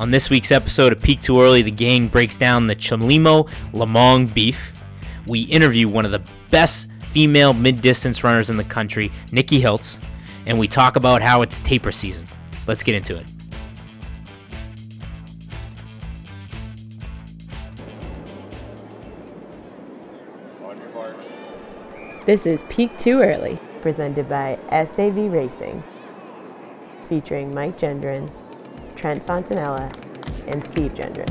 [0.00, 4.32] On this week's episode of Peak Too Early, the gang breaks down the Chelimo Lomong
[4.32, 4.72] beef.
[5.26, 10.02] We interview one of the best female mid distance runners in the country, Nikki Hiltz,
[10.46, 12.26] and we talk about how it's taper season.
[12.66, 13.26] Let's get into it.
[22.24, 25.84] This is Peak Too Early, presented by SAV Racing,
[27.10, 28.32] featuring Mike Gendron,
[29.00, 29.90] Trent Fontanella,
[30.46, 31.26] and Steve Gendron.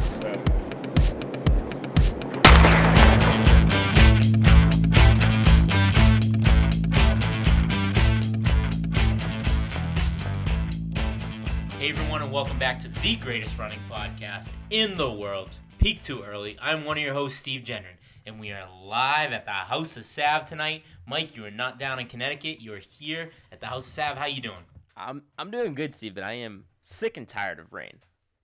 [11.73, 16.23] Hey everyone, and welcome back to the greatest running podcast in the world, Peak Too
[16.23, 16.58] Early.
[16.59, 20.08] I'm one of your hosts, Steve Gendron, and we are live at the House of
[20.08, 20.81] Sav tonight.
[21.05, 22.61] Mike, you are not down in Connecticut.
[22.61, 24.17] You are here at the House of Sav.
[24.17, 24.66] How you doing?
[24.97, 27.99] I'm I'm doing good, Steve, but I am sick and tired of rain.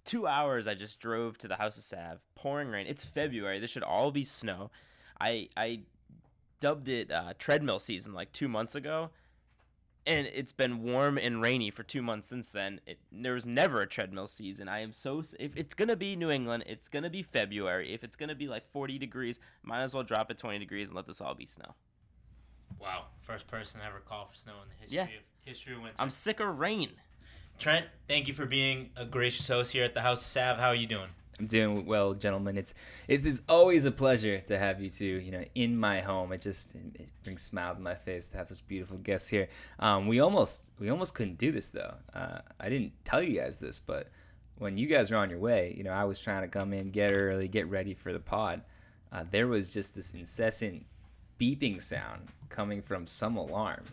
[0.05, 2.85] Two hours I just drove to the House of Sav, pouring rain.
[2.87, 3.59] It's February.
[3.59, 4.69] This should all be snow.
[5.19, 5.81] I I
[6.59, 9.09] dubbed it uh, treadmill season like two months ago,
[10.05, 12.81] and it's been warm and rainy for two months since then.
[12.85, 14.69] It, there was never a treadmill season.
[14.69, 17.91] I am so if it's gonna be New England, it's gonna be February.
[17.93, 20.95] If it's gonna be like 40 degrees, might as well drop it 20 degrees and
[20.95, 21.73] let this all be snow.
[22.79, 25.03] Wow, first person ever call for snow in the history Yeah.
[25.05, 25.95] of history of winter.
[25.97, 26.91] I'm sick of rain.
[27.57, 30.57] Trent, thank you for being a gracious host here at the House of Sav.
[30.57, 31.07] How are you doing?
[31.39, 32.57] I'm doing well, gentlemen.
[32.57, 32.73] It's
[33.07, 36.31] it is always a pleasure to have you two, you know, in my home.
[36.31, 39.47] It just it brings smile to my face to have such beautiful guests here.
[39.79, 41.93] Um, we almost we almost couldn't do this though.
[42.13, 44.09] Uh, I didn't tell you guys this, but
[44.57, 46.91] when you guys were on your way, you know, I was trying to come in,
[46.91, 48.61] get early, get ready for the pod.
[49.11, 50.85] Uh, there was just this incessant
[51.39, 53.83] beeping sound coming from some alarm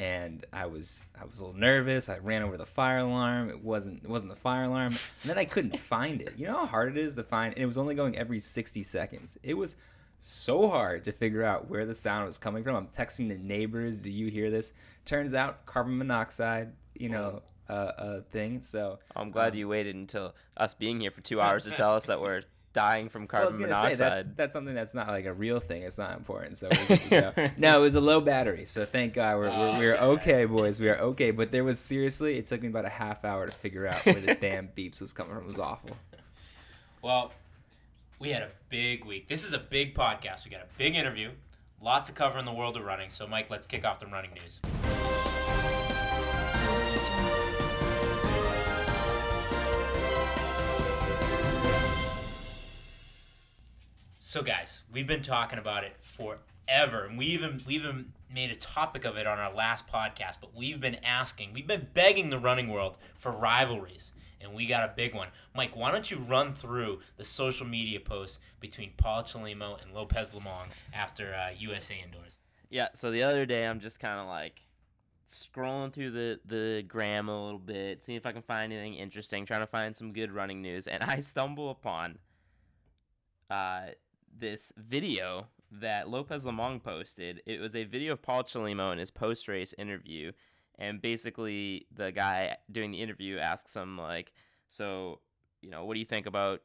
[0.00, 2.08] and I was I was a little nervous.
[2.08, 3.50] I ran over the fire alarm.
[3.50, 4.94] It wasn't it wasn't the fire alarm.
[4.94, 6.32] And then I couldn't find it.
[6.38, 8.82] You know how hard it is to find and it was only going every 60
[8.82, 9.36] seconds.
[9.42, 9.76] It was
[10.22, 12.76] so hard to figure out where the sound was coming from.
[12.76, 14.72] I'm texting the neighbors, "Do you hear this?"
[15.04, 18.62] Turns out carbon monoxide, you know, uh, uh thing.
[18.62, 21.94] So I'm glad um, you waited until us being here for two hours to tell
[21.94, 23.96] us that we're dying from Well, I was carbon gonna monoxide.
[23.96, 25.82] say that's that's something that's not like a real thing.
[25.82, 26.56] It's not important.
[26.56, 27.50] So we're go.
[27.56, 28.64] no, it was a low battery.
[28.64, 30.78] So thank God we're we're, we're okay, boys.
[30.80, 31.30] We are okay.
[31.30, 34.14] But there was seriously, it took me about a half hour to figure out where
[34.20, 35.44] the damn beeps was coming from.
[35.44, 35.96] It was awful.
[37.02, 37.32] Well,
[38.18, 39.28] we had a big week.
[39.28, 40.44] This is a big podcast.
[40.44, 41.30] We got a big interview,
[41.80, 43.10] lots to cover in the world of running.
[43.10, 44.60] So, Mike, let's kick off the running news.
[54.30, 58.54] So, guys, we've been talking about it forever, and we even we even made a
[58.54, 60.36] topic of it on our last podcast.
[60.40, 64.84] But we've been asking, we've been begging the running world for rivalries, and we got
[64.84, 65.30] a big one.
[65.56, 70.30] Mike, why don't you run through the social media posts between Paul Chelimo and Lopez
[70.30, 72.36] Lomong after uh, USA indoors?
[72.68, 74.62] Yeah, so the other day I'm just kind of like
[75.28, 79.44] scrolling through the the gram a little bit, seeing if I can find anything interesting,
[79.44, 82.18] trying to find some good running news, and I stumble upon
[83.50, 83.86] uh,
[84.36, 87.42] this video that Lopez Lomong posted.
[87.46, 90.32] It was a video of Paul Chelimo in his post race interview,
[90.78, 94.32] and basically the guy doing the interview asks him like,
[94.68, 95.20] "So,
[95.62, 96.60] you know, what do you think about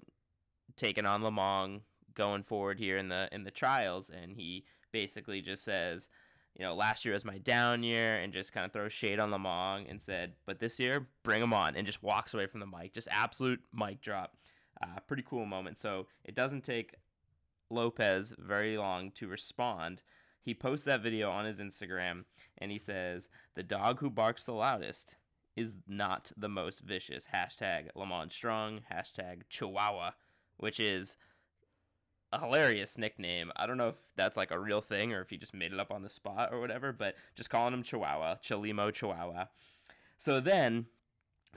[0.76, 1.82] taking on Lomong
[2.14, 6.10] going forward here in the in the trials?" And he basically just says,
[6.58, 9.30] you know, last year was my down year, and just kind of throws shade on
[9.30, 12.66] Lomong and said, but this year, bring him on, and just walks away from the
[12.66, 12.94] mic.
[12.94, 14.38] Just absolute mic drop.
[14.82, 15.78] Uh, pretty cool moment.
[15.78, 16.96] So it doesn't take
[17.70, 20.02] Lopez very long to respond.
[20.42, 22.26] He posts that video on his Instagram,
[22.58, 25.16] and he says, the dog who barks the loudest
[25.56, 27.28] is not the most vicious.
[27.34, 30.12] Hashtag Lomong Strong, hashtag Chihuahua,
[30.58, 31.18] which is
[32.32, 33.52] a hilarious nickname.
[33.56, 35.80] I don't know if that's like a real thing or if he just made it
[35.80, 39.46] up on the spot or whatever, but just calling him Chihuahua, Chelimo Chihuahua.
[40.18, 40.88] So then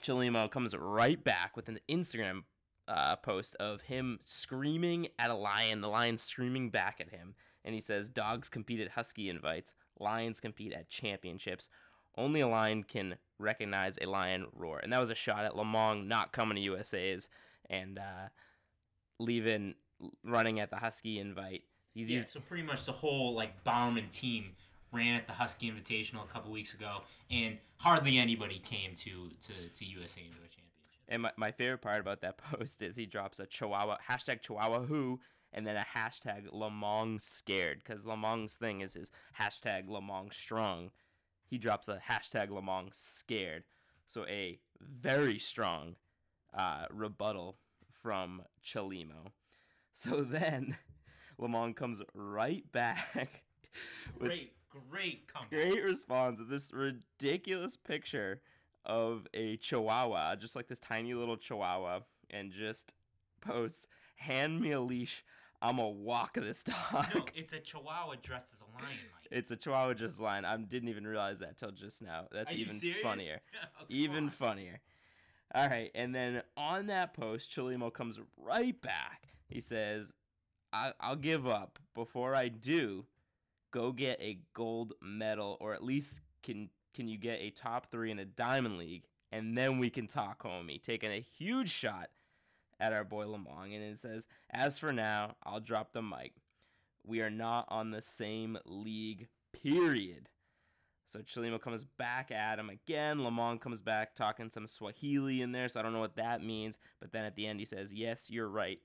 [0.01, 2.45] Chelimo comes right back with an Instagram
[2.89, 7.35] uh, post of him screaming at a lion, the lion screaming back at him.
[7.65, 11.69] And he says, Dogs compete at Husky invites, lions compete at championships.
[12.17, 14.81] Only a lion can recognize a lion roar.
[14.83, 17.29] And that was a shot at Lomong not coming to USA's
[17.69, 18.29] and uh,
[19.19, 19.75] leaving
[20.25, 21.63] running at the Husky invite.
[21.95, 24.53] He's Yeah, used so pretty much the whole like Bowerman team
[24.93, 29.53] ran at the Husky Invitational a couple weeks ago, and hardly anybody came to to,
[29.77, 30.78] to USA Indoor Championship.
[31.09, 34.85] And my, my favorite part about that post is he drops a Chihuahua hashtag Chihuahua
[34.85, 35.21] who
[35.53, 40.91] and then a hashtag Lomong scared because Lomong's thing is his hashtag Lomong strong.
[41.47, 43.65] He drops a hashtag Lomong scared.
[44.07, 45.97] So a very strong
[46.55, 47.59] uh, rebuttal
[48.03, 49.33] from Chelimo.
[49.95, 50.77] So then
[51.41, 53.43] Lomong comes right back
[54.21, 54.53] with Great,
[54.89, 58.41] great great response to this ridiculous picture
[58.85, 62.95] of a chihuahua, just like this tiny little chihuahua, and just
[63.41, 63.87] posts,
[64.17, 65.25] "Hand me a leash.
[65.61, 69.29] I'ma walk this dog." No, it's a chihuahua dressed as a lion, Mike.
[69.31, 70.45] It's a chihuahua dressed as a lion.
[70.45, 72.27] I didn't even realize that till just now.
[72.33, 73.41] That's Are even funnier.
[73.81, 74.31] Oh, even on.
[74.31, 74.81] funnier.
[75.55, 79.29] All right, and then on that post, Chelimo comes right back.
[79.49, 80.13] He says,
[80.73, 83.07] I- "I'll give up before I do.
[83.71, 88.11] Go get a gold medal, or at least can can you get a top three
[88.11, 92.11] in a diamond league, and then we can talk, homie." Taking a huge shot
[92.81, 96.35] at our boy Lomong, and it says, "As for now, I'll drop the mic.
[97.05, 99.29] We are not on the same league.
[99.53, 100.29] Period."
[101.09, 103.19] So Chelimo comes back at him again.
[103.19, 106.79] Lomong comes back talking some Swahili in there, so I don't know what that means.
[107.01, 108.79] But then at the end, he says, Yes, you're right.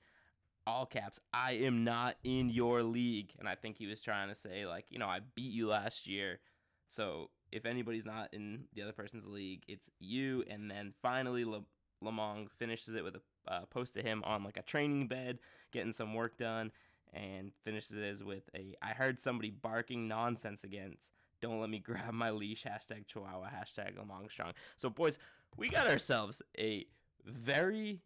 [0.66, 3.34] All caps, I am not in your league.
[3.38, 6.06] And I think he was trying to say, like, you know, I beat you last
[6.06, 6.40] year.
[6.88, 10.44] So if anybody's not in the other person's league, it's you.
[10.48, 11.64] And then finally, Le-
[12.02, 15.38] Lomong finishes it with a uh, post to him on like a training bed,
[15.72, 16.72] getting some work done,
[17.12, 21.12] and finishes it with a I heard somebody barking nonsense against.
[21.40, 22.64] Don't let me grab my leash.
[22.64, 23.48] Hashtag Chihuahua.
[23.48, 24.52] Hashtag Lomong Strong.
[24.76, 25.18] So, boys,
[25.56, 26.86] we got ourselves a
[27.24, 28.00] very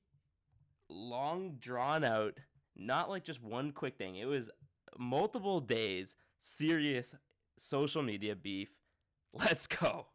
[0.89, 2.39] long, drawn out,
[2.77, 4.17] not like just one quick thing.
[4.17, 4.51] It was
[4.99, 7.15] multiple days, serious
[7.59, 8.71] social media beef.
[9.33, 10.07] Let's go.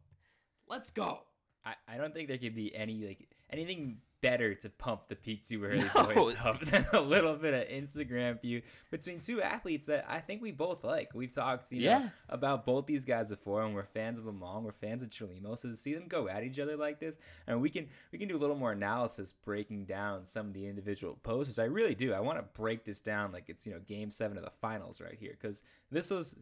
[0.68, 1.20] Let's go.
[1.64, 5.46] I, I don't think there could be any like anything better to pump the peak
[5.46, 6.14] too early No.
[6.14, 10.40] boys up than a little bit of Instagram view between two athletes that I think
[10.40, 11.10] we both like.
[11.14, 12.08] We've talked, you know, Yeah.
[12.30, 15.58] about both these guys before, and we're fans of Lomong, we're fans of Chelimo.
[15.58, 18.28] So to see them go at each other like this, and we can we can
[18.28, 21.94] do a little more analysis breaking down some of the individual posts, which I really
[21.94, 22.14] do.
[22.14, 25.02] I want to break this down like it's you know game seven of the finals
[25.02, 26.34] right here because this was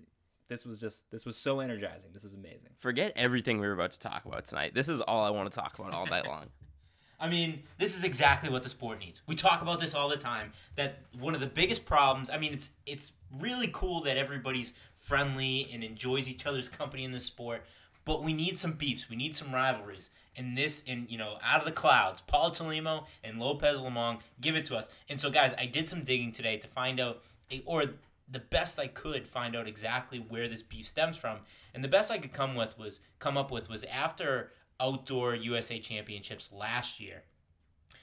[0.48, 2.10] this was just this was so energizing.
[2.12, 2.70] This was amazing.
[2.78, 4.74] Forget everything we were about to talk about tonight.
[4.74, 6.46] This is all I want to talk about all night long.
[7.20, 9.22] I mean, this is exactly what the sport needs.
[9.28, 10.52] We talk about this all the time.
[10.74, 12.30] That one of the biggest problems.
[12.30, 17.12] I mean, it's it's really cool that everybody's friendly and enjoys each other's company in
[17.12, 17.62] the sport.
[18.04, 19.08] But we need some beefs.
[19.08, 20.10] We need some rivalries.
[20.34, 24.56] And this, and you know, out of the clouds, Paul Chelimo and Lopez Lomong, give
[24.56, 24.88] it to us.
[25.08, 27.84] And so, guys, I did some digging today to find out, eh, or
[28.32, 31.38] the best I could find out exactly where this beef stems from.
[31.74, 35.78] And the best I could come with was come up with was after outdoor USA
[35.78, 37.22] Championships last year.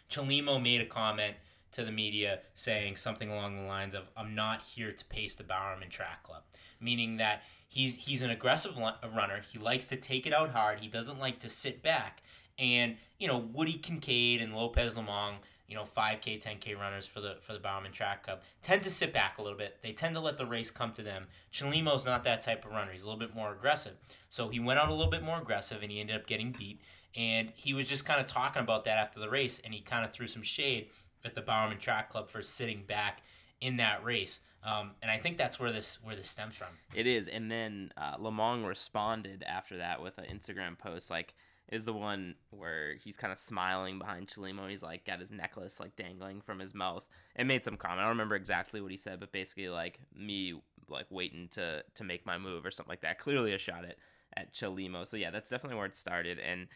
[0.09, 1.35] Chelimo made a comment
[1.71, 5.43] to the media saying something along the lines of "I'm not here to pace the
[5.43, 6.43] Bowerman Track Club,"
[6.79, 9.41] meaning that he's he's an aggressive runner.
[9.51, 10.79] He likes to take it out hard.
[10.79, 12.21] He doesn't like to sit back.
[12.57, 15.35] And you know Woody Kincaid and Lopez Lomong,
[15.69, 19.13] you know 5K, 10K runners for the for the Bowerman Track Club tend to sit
[19.13, 19.77] back a little bit.
[19.83, 21.27] They tend to let the race come to them.
[21.53, 22.91] Chelimo's not that type of runner.
[22.91, 23.93] He's a little bit more aggressive.
[24.29, 26.81] So he went out a little bit more aggressive, and he ended up getting beat.
[27.15, 30.05] And he was just kind of talking about that after the race, and he kind
[30.05, 30.89] of threw some shade
[31.23, 33.21] at the Bowerman Track Club for sitting back
[33.61, 34.39] in that race.
[34.63, 36.67] Um, and I think that's where this where this stems from.
[36.93, 41.09] It is, and then uh, Lomong responded after that with an Instagram post.
[41.09, 41.33] Like,
[41.71, 44.69] is the one where he's kind of smiling behind Chelimo.
[44.69, 47.03] He's like got his necklace like dangling from his mouth,
[47.35, 48.01] and made some comment.
[48.01, 52.03] I don't remember exactly what he said, but basically like me like waiting to to
[52.03, 53.19] make my move or something like that.
[53.19, 53.97] Clearly a shot at
[54.35, 55.07] at Chelimo.
[55.07, 56.67] So yeah, that's definitely where it started, and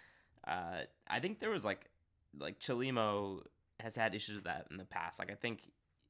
[0.47, 1.89] uh, I think there was like
[2.37, 3.41] like Chelimo
[3.79, 5.19] has had issues with that in the past.
[5.19, 5.61] Like I think,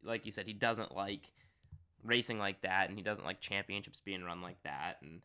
[0.04, 1.32] like you said, he doesn't like
[2.04, 4.98] racing like that, and he doesn't like championships being run like that.
[5.02, 5.22] And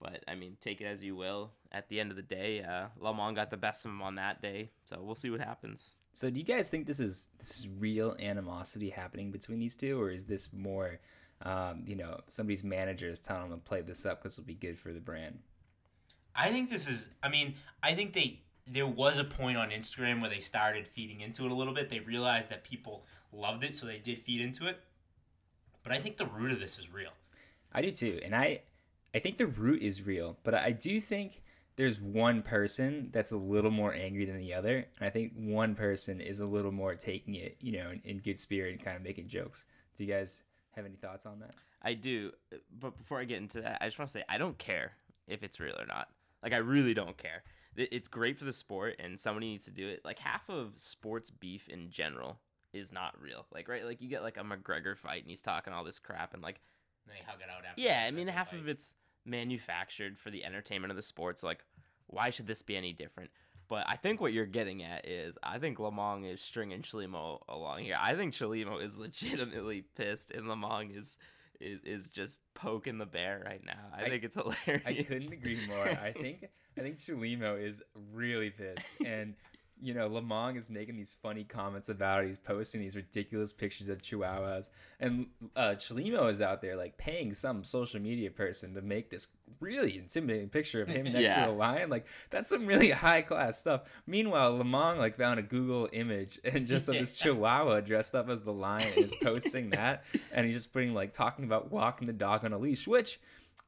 [0.00, 1.50] but I mean, take it as you will.
[1.72, 4.42] At the end of the day, uh, Lomong got the best of him on that
[4.42, 5.96] day, so we'll see what happens.
[6.12, 10.00] So do you guys think this is this is real animosity happening between these two,
[10.00, 10.98] or is this more,
[11.42, 14.54] um, you know, somebody's manager is telling them to play this up because it'll be
[14.54, 15.38] good for the brand?
[16.34, 17.10] I think this is.
[17.22, 21.20] I mean, I think they there was a point on Instagram where they started feeding
[21.20, 21.90] into it a little bit.
[21.90, 24.80] They realized that people loved it, so they did feed into it.
[25.82, 27.10] But I think the root of this is real.
[27.72, 28.62] I do too, and I
[29.14, 31.42] I think the root is real, but I do think
[31.76, 35.74] there's one person that's a little more angry than the other, and I think one
[35.74, 38.96] person is a little more taking it, you know, in, in good spirit and kind
[38.96, 39.64] of making jokes.
[39.96, 40.42] Do you guys
[40.76, 41.54] have any thoughts on that?
[41.82, 42.32] I do,
[42.78, 44.92] but before I get into that, I just want to say I don't care
[45.26, 46.08] if it's real or not.
[46.42, 47.42] Like I really don't care.
[47.76, 50.04] It's great for the sport, and somebody needs to do it.
[50.04, 52.38] Like half of sports beef in general
[52.72, 53.46] is not real.
[53.52, 56.34] Like right, like you get like a McGregor fight, and he's talking all this crap,
[56.34, 56.60] and like
[57.06, 57.80] And they hug it out after.
[57.80, 58.60] yeah, I mean half fight.
[58.60, 61.42] of it's manufactured for the entertainment of the sports.
[61.42, 61.64] Like
[62.06, 63.30] why should this be any different?
[63.68, 67.80] But I think what you're getting at is I think Lomong is stringing Chelimo along
[67.84, 67.96] here.
[68.00, 71.18] I think Chelimo is legitimately pissed, and Lomong is
[71.60, 73.74] is, is just poking the bear right now.
[73.94, 74.82] I, I- think it's hilarious.
[74.86, 75.86] I couldn't agree more.
[75.88, 77.80] I think I think Chelimo is
[78.12, 79.34] really pissed, and
[79.82, 82.26] you know Lomong is making these funny comments about it.
[82.28, 84.70] He's posting these ridiculous pictures of chihuahuas,
[85.00, 89.28] and uh, Chelimo is out there like paying some social media person to make this
[89.60, 91.46] really intimidating picture of him next Yeah.
[91.46, 91.90] to a lion.
[91.90, 93.82] Like that's some really high class stuff.
[94.06, 98.42] Meanwhile, Lomong like found a Google image and just of this chihuahua dressed up as
[98.42, 102.12] the lion and is posting that, and he's just putting like talking about walking the
[102.12, 103.20] dog on a leash, which.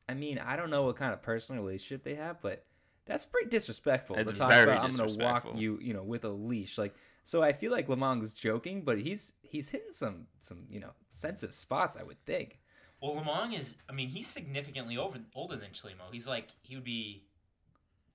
[0.08, 2.64] I mean, I don't know what kind of personal relationship they have, but
[3.06, 4.84] that's pretty disrespectful It's to talk very about.
[4.84, 6.78] I'm gonna walk you, you know, with a leash.
[6.78, 6.94] Like,
[7.24, 11.54] so I feel like Lomong's joking, but he's he's hitting some some you know sensitive
[11.54, 11.96] spots.
[11.98, 12.58] I would think.
[13.00, 13.76] Well, Lomong is.
[13.88, 16.10] I mean, he's significantly over older than Chelimo.
[16.12, 17.24] He's like he would be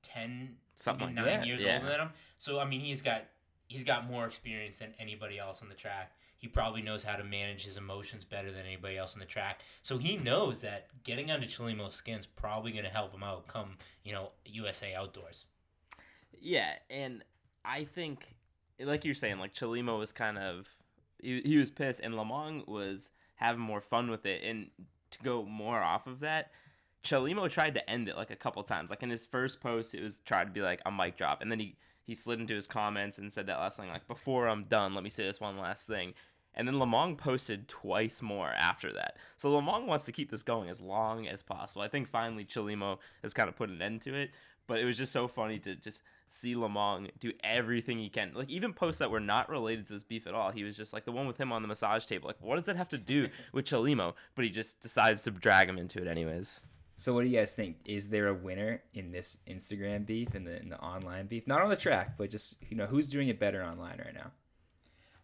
[0.03, 1.45] ten, Something like nine that.
[1.47, 1.75] years Yeah.
[1.77, 2.09] older than him.
[2.37, 3.23] So I mean, he's got
[3.67, 6.11] he's got more experience than anybody else on the track.
[6.37, 9.61] He probably knows how to manage his emotions better than anybody else on the track.
[9.81, 13.77] So he knows that getting Chelimo's skin is probably going to help him out come
[14.03, 15.45] you know USA Outdoors.
[16.39, 17.23] Yeah, and
[17.65, 18.35] I think,
[18.79, 20.67] like you're saying, like Chelimo was kind of
[21.21, 24.43] he, he was pissed, and Lomong was having more fun with it.
[24.43, 24.69] And
[25.11, 26.51] to go more off of that,
[27.03, 28.89] Chelimo tried to end it like a couple times.
[28.89, 31.51] Like in his first post, it was tried to be like a mic drop, and
[31.51, 31.75] then he
[32.07, 35.03] he slid into his comments and said that last thing like before I'm done, let
[35.03, 36.13] me say this one last thing.
[36.55, 39.17] And then Lomong posted twice more after that.
[39.35, 41.83] So Lomong wants to keep this going as long as possible.
[41.83, 44.31] I think finally Chelimo has kind of put an end to it.
[44.65, 48.31] But it was just so funny to just see Lomong do everything he can.
[48.33, 50.51] Like even posts that were not related to this beef at all.
[50.51, 52.27] He was just like the one with him on the massage table.
[52.27, 54.13] Like, what does that have to do with Chelimo?
[54.35, 56.63] But he just decides to drag him into it anyways.
[56.97, 57.77] So what do you guys think?
[57.85, 61.45] Is there a winner in this Instagram beef and the in the online beef?
[61.45, 64.31] Not on the track, but just you know who's doing it better online right now?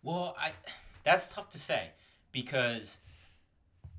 [0.04, 0.52] Well, I
[1.04, 1.90] that's tough to say
[2.32, 3.00] because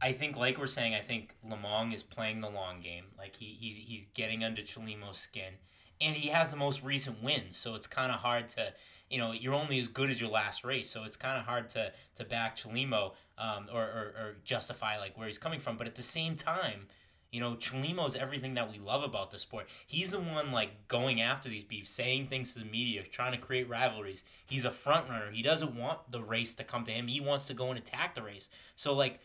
[0.01, 3.07] I think, like we're saying, I think Lomong is playing the long game.
[3.19, 5.55] Like he, he's he's getting under Chelimo's skin,
[6.01, 7.57] and he has the most recent wins.
[7.57, 8.73] So it's kind of hard to,
[9.11, 10.89] you know, you're only as good as your last race.
[10.89, 15.19] So it's kind of hard to to back Chelimo um, or, or or justify like
[15.19, 15.77] where he's coming from.
[15.77, 16.87] But at the same time.
[17.35, 19.67] You know, Chelimo's everything that we love about the sport.
[19.89, 23.39] He's the one like going after these beefs, saying things to the media, trying to
[23.39, 24.23] create rivalries.
[24.47, 25.33] He's a front runner.
[25.33, 27.09] He doesn't want the race to come to him.
[27.09, 28.51] He wants to go and attack the race.
[28.77, 29.19] So like,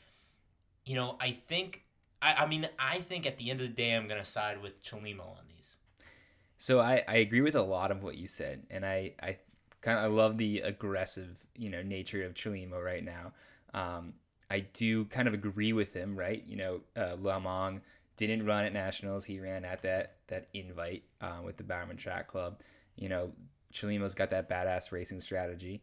[0.85, 1.83] you know, I think
[2.19, 4.83] I, I mean I think at the end of the day I'm gonna side with
[4.83, 5.77] Chelimo on these.
[6.57, 9.37] So I, I agree with a lot of what you said, and I I
[9.81, 13.33] kind of I love the aggressive you know nature of Chelimo right now.
[13.75, 14.13] Um,
[14.49, 16.43] I do kind of agree with him, right?
[16.47, 17.81] You know, uh, Lomong
[18.27, 22.27] didn't run at nationals; he ran at that that invite uh, with the Bowerman Track
[22.27, 22.59] Club.
[22.95, 23.31] You know,
[23.73, 25.81] Chelimo's got that badass racing strategy,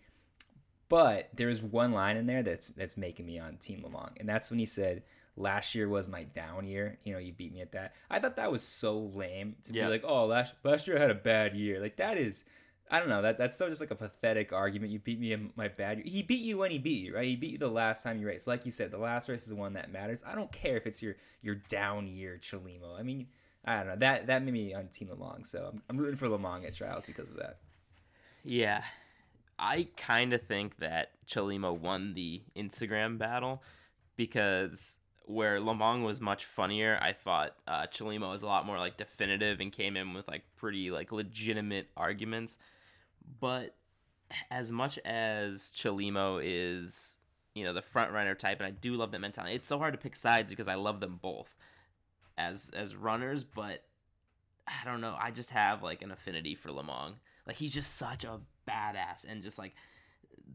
[0.88, 4.50] but there's one line in there that's that's making me on Team Lomong, and that's
[4.50, 5.02] when he said.
[5.38, 6.98] Last year was my down year.
[7.04, 7.92] You know, you beat me at that.
[8.08, 9.84] I thought that was so lame to Yeah.
[9.84, 11.78] be like, oh, last last year I had a bad year.
[11.78, 12.44] Like that is,
[12.90, 13.22] I don't know.
[13.22, 14.92] That that's so just like a pathetic argument.
[14.92, 16.02] You beat me in my bad.
[16.04, 17.24] He beat you when he beat you, right?
[17.24, 18.46] He beat you the last time you raced.
[18.46, 20.22] Like you said, the last race is the one that matters.
[20.26, 22.98] I don't care if it's your your down year, Chelimo.
[22.98, 23.26] I mean,
[23.64, 23.96] I don't know.
[23.96, 27.04] That that made me on Team Lomong, so I'm, I'm rooting for Lomong at trials
[27.04, 27.58] because of that.
[28.44, 28.82] Yeah.
[29.58, 33.62] I kind of think that Chelimo won the Instagram battle
[34.16, 38.96] because where Lomong was much funnier, I thought uh, Chelimo was a lot more like
[38.96, 42.58] definitive and came in with like pretty like legitimate arguments.
[43.40, 43.74] But
[44.50, 47.18] as much as Chelimo is,
[47.54, 49.94] you know, the front runner type, and I do love that mentality, it's so hard
[49.94, 51.54] to pick sides because I love them both
[52.38, 53.84] as as runners, but
[54.66, 55.16] I don't know.
[55.18, 57.14] I just have like an affinity for Lomong.
[57.46, 59.74] Like he's just such a badass and just like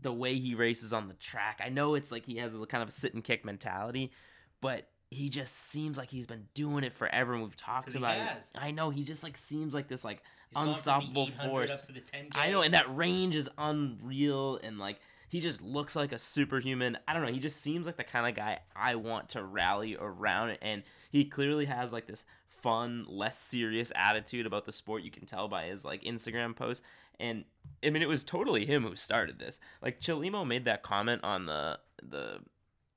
[0.02, 1.62] the way he races on the track.
[1.64, 4.12] I know it's like he has a kind of a sit and kick mentality,
[4.60, 8.48] but he just seems like he's been doing it forever and we've talked about it.
[8.56, 11.72] I know he just like seems like this like He's gone from the unstoppable force.
[11.72, 12.30] up to the 10K.
[12.34, 16.98] I know, and that range is unreal, and like he just looks like a superhuman.
[17.08, 17.32] I don't know.
[17.32, 21.26] He just seems like the kind of guy I want to rally around, and he
[21.26, 25.04] clearly has like this fun, less serious attitude about the sport.
[25.04, 26.84] You can tell by his like Instagram posts,
[27.18, 27.46] and
[27.82, 29.60] I mean, it was totally him who started this.
[29.82, 32.40] Like Chelimo made that comment on the the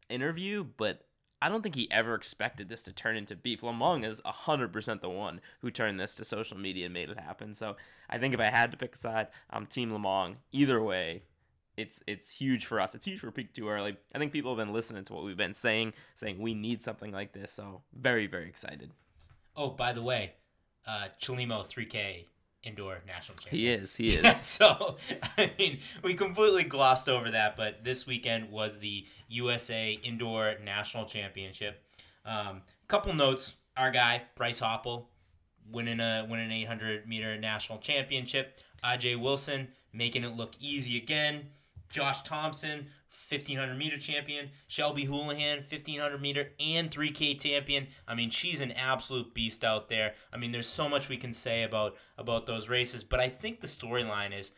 [0.08, 1.06] interview, but
[1.44, 3.60] I don't think he ever expected this to turn into beef.
[3.60, 7.52] Lomong is 100% the one who turned this to social media and made it happen.
[7.52, 7.76] So
[8.08, 10.36] I think if I had to pick a side, I'm Team Lomong.
[10.52, 11.24] Either way,
[11.76, 12.94] it's it's huge for us.
[12.94, 13.94] It's huge for Peak Too Early.
[14.14, 17.12] I think people have been listening to what we've been saying, saying we need something
[17.12, 17.52] like this.
[17.52, 18.92] So very, very excited.
[19.54, 20.32] Oh, by the way,
[20.86, 22.24] uh, Chelimo 3K
[22.66, 23.60] indoor national champion.
[23.60, 23.96] He is.
[23.96, 24.36] He is.
[24.40, 24.96] so,
[25.38, 31.04] I mean, we completely glossed over that, but this weekend was the USA Indoor National
[31.06, 31.82] Championship.
[32.24, 35.06] Um, couple notes: our guy Bryce Hoppel
[35.70, 38.60] winning a winning an 800 meter national championship.
[38.84, 41.46] Aj Wilson making it look easy again.
[41.88, 42.86] Josh Thompson.
[43.34, 47.88] 1500 meter champion, Shelby Houlihan, 1500 meter and 3K champion.
[48.06, 50.14] I mean, she's an absolute beast out there.
[50.32, 53.60] I mean, there's so much we can say about about those races, but I think
[53.60, 54.50] the storyline is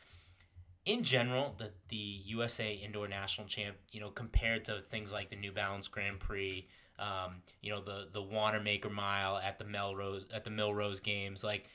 [0.86, 5.36] in general, the the USA Indoor National Champ, you know, compared to things like the
[5.36, 6.68] New Balance Grand Prix,
[6.98, 11.66] um, you know, the the Wanamaker Mile at the Melrose at the Millrose Games, like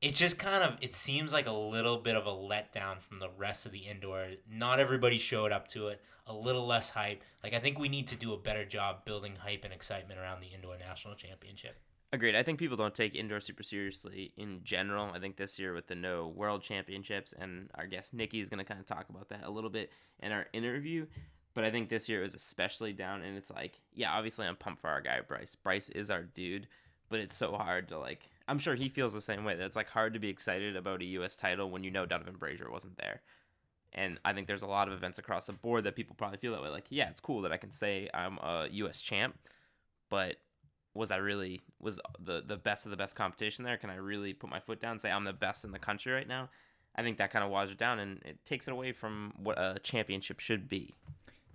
[0.00, 3.30] it just kind of it seems like a little bit of a letdown from the
[3.36, 4.26] rest of the indoor.
[4.50, 6.00] Not everybody showed up to it.
[6.26, 7.22] A little less hype.
[7.42, 10.40] Like I think we need to do a better job building hype and excitement around
[10.40, 11.76] the indoor national championship.
[12.10, 12.36] Agreed.
[12.36, 15.10] I think people don't take indoor super seriously in general.
[15.12, 18.58] I think this year with the no world championships, and our guest Nikki is going
[18.58, 19.90] to kind of talk about that a little bit
[20.20, 21.06] in our interview.
[21.52, 24.56] But I think this year it was especially down, and it's like, yeah, obviously I'm
[24.56, 25.54] pumped for our guy Bryce.
[25.54, 26.66] Bryce is our dude,
[27.08, 28.28] but it's so hard to like.
[28.46, 29.54] I'm sure he feels the same way.
[29.54, 31.36] That it's like hard to be excited about a U.S.
[31.36, 33.20] title when you know Donavan Brazier wasn't there.
[33.92, 36.52] And I think there's a lot of events across the board that people probably feel
[36.52, 36.68] that way.
[36.68, 39.00] Like, yeah, it's cool that I can say I'm a U.S.
[39.00, 39.36] champ,
[40.10, 40.36] but
[40.94, 43.76] was I really was the the best of the best competition there?
[43.76, 46.12] Can I really put my foot down and say I'm the best in the country
[46.12, 46.48] right now?
[46.96, 49.56] I think that kind of waters it down and it takes it away from what
[49.58, 50.94] a championship should be.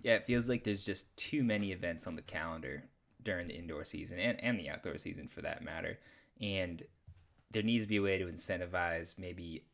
[0.02, 2.84] Yeah, it feels like there's just too many events on the calendar
[3.24, 5.98] during the indoor season and, and the outdoor season for that matter.
[6.40, 6.82] And
[7.50, 9.64] there needs to be a way to incentivize maybe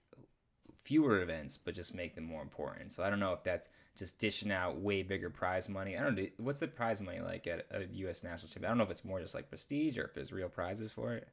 [0.84, 2.92] fewer events, but just make them more important.
[2.92, 5.96] So I don't know if that's just dishing out way bigger prize money.
[5.96, 6.26] I don't know.
[6.38, 8.22] What's the prize money like at a U.S.
[8.22, 8.64] national championship?
[8.64, 11.14] I don't know if it's more just like prestige or if there's real prizes for
[11.14, 11.28] it.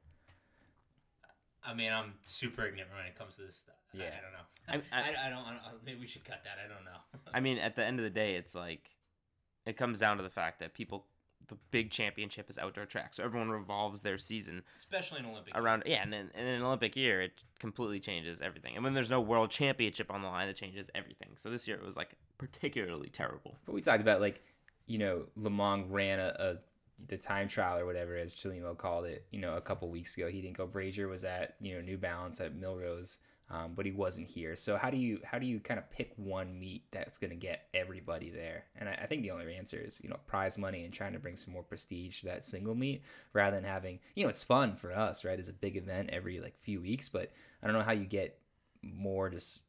[1.63, 3.75] I mean, I'm super ignorant when it comes to this stuff.
[3.93, 4.03] I- Yeah.
[4.05, 4.85] I, don't know.
[4.91, 5.85] I- I, I- I, don't, I don't.
[5.85, 6.57] Maybe we should cut that.
[6.63, 7.19] I don't know.
[7.33, 8.89] I mean, at the end of the day, it's like
[9.65, 11.05] it comes down to the fact that people
[11.47, 15.57] the big championship is outdoor track, so everyone revolves their season especially in Olympic.
[15.57, 18.75] around yeah, and in, in an Olympic year, it completely changes everything.
[18.75, 21.29] And when there's no world championship on the line, it changes everything.
[21.35, 23.57] So this year it was like particularly terrible.
[23.65, 24.43] But we talked about like,
[24.85, 26.55] you know, Lomong ran a, a
[27.07, 30.29] the time trial or whatever as Chelimo called it, you know, a couple weeks ago.
[30.29, 30.65] He didn't go.
[30.65, 34.55] Brazier was at you know New Balance at Millrose, um, but he wasn't here.
[34.55, 37.35] So how do you how do you kind of pick one meet that's going to
[37.35, 38.65] get everybody there?
[38.75, 41.19] And I, I think the only answer is you know prize money and trying to
[41.19, 44.75] bring some more prestige to that single meet rather than having you know it's fun
[44.75, 45.39] for us right?
[45.39, 47.31] It's a big event every like few weeks, but
[47.63, 48.37] I don't know how you get
[48.81, 49.61] more just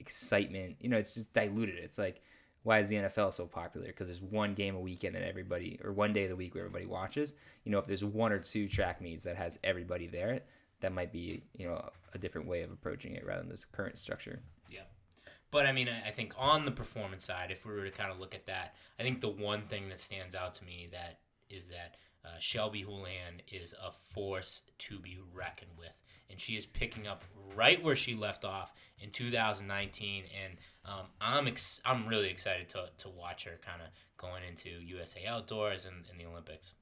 [0.00, 0.76] excitement.
[0.80, 1.76] You know, it's just diluted.
[1.76, 2.20] It's like
[2.62, 3.86] why is the NFL so popular?
[3.86, 6.64] Because there's one game a weekend that everybody, or one day of the week where
[6.64, 7.34] everybody watches.
[7.64, 10.40] You know, if there's one or two track meets that has everybody there,
[10.80, 13.96] that might be you know a different way of approaching it rather than this current
[13.96, 14.40] structure.
[14.68, 14.80] Yeah.
[15.50, 18.20] But I mean, I think on the performance side, if we were to kind of
[18.20, 21.68] look at that, I think the one thing that stands out to me that is
[21.68, 25.92] that uh, Shelby Houlihan is a force to be reckoned with,
[26.28, 27.24] and she is picking up
[27.56, 32.90] right where she left off in 2019, and um, I'm ex- I'm really excited to
[32.98, 36.74] to watch her kind of going into USA Outdoors and, and the Olympics.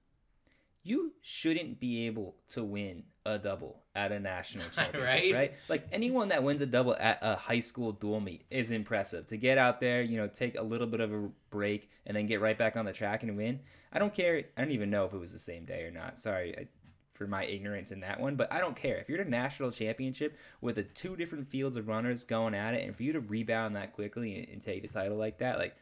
[0.88, 5.34] You shouldn't be able to win a double at a national championship, Right?
[5.34, 5.52] right?
[5.68, 9.26] Like anyone that wins a double at a high school dual meet is impressive.
[9.26, 12.26] To get out there, you know, take a little bit of a break and then
[12.26, 13.60] get right back on the track and win.
[13.92, 14.44] I don't care.
[14.56, 16.18] I don't even know if it was the same day or not.
[16.18, 16.68] Sorry I,
[17.12, 18.96] for my ignorance in that one, but I don't care.
[18.96, 22.72] If you're at a national championship with the two different fields of runners going at
[22.74, 25.58] it, and for you to rebound that quickly and, and take the title like that,
[25.58, 25.74] like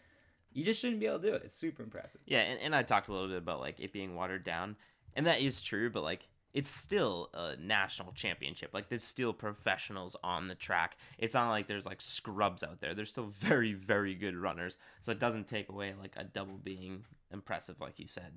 [0.52, 1.42] you just shouldn't be able to do it.
[1.44, 2.22] It's super impressive.
[2.26, 4.74] Yeah, and, and I talked a little bit about like it being watered down,
[5.16, 8.70] and that is true, but like it's still a national championship.
[8.72, 10.96] Like there's still professionals on the track.
[11.18, 12.94] It's not like there's like scrubs out there.
[12.94, 14.78] There's still very, very good runners.
[15.00, 18.32] So it doesn't take away like a double being impressive, like you said.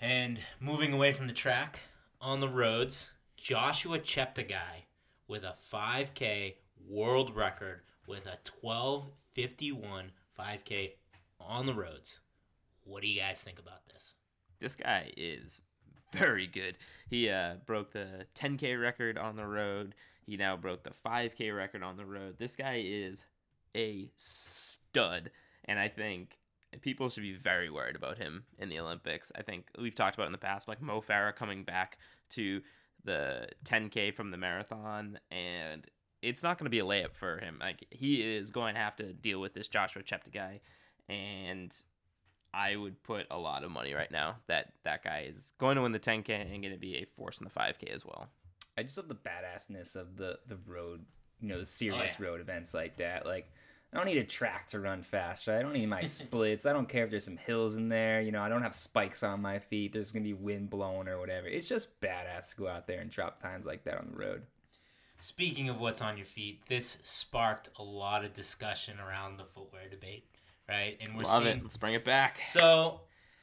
[0.00, 1.78] And moving away from the track,
[2.20, 4.84] on the roads, Joshua Cheptegei
[5.28, 6.54] with a 5K
[6.86, 10.92] world record with a 1251 5K
[11.40, 12.20] on the roads.
[12.84, 14.14] What do you guys think about this?
[14.60, 15.60] This guy is
[16.12, 16.76] very good.
[17.10, 19.94] He uh, broke the 10K record on the road.
[20.26, 22.36] He now broke the 5K record on the road.
[22.38, 23.24] This guy is
[23.76, 25.30] a stud.
[25.66, 26.38] And I think
[26.80, 29.32] people should be very worried about him in the Olympics.
[29.36, 31.98] I think we've talked about in the past, like Mo Farah coming back
[32.30, 32.62] to
[33.04, 35.18] the 10K from the marathon.
[35.30, 35.86] And
[36.22, 37.58] it's not going to be a layup for him.
[37.60, 40.60] Like he is going to have to deal with this Joshua Cheptegei.
[41.08, 41.74] And
[42.54, 45.82] I would put a lot of money right now that that guy is going to
[45.82, 48.28] win the 10K and going to be a force in the 5K as well.
[48.78, 51.04] I just love the badassness of the the road,
[51.40, 52.26] you know, the oh, serious yeah.
[52.26, 53.24] road events like that.
[53.24, 53.50] Like
[53.92, 55.46] I don't need a track to run fast.
[55.46, 55.58] Right?
[55.58, 56.66] I don't need my splits.
[56.66, 58.20] I don't care if there's some hills in there.
[58.20, 59.92] You know, I don't have spikes on my feet.
[59.92, 61.46] There's gonna be wind blowing or whatever.
[61.46, 64.42] It's just badass to go out there and drop times like that on the road.
[65.20, 69.88] Speaking of what's on your feet, this sparked a lot of discussion around the footwear
[69.88, 70.26] debate,
[70.68, 70.96] right?
[71.00, 71.62] And we're Love seeing it.
[71.62, 72.40] Let's bring it back.
[72.46, 73.00] So,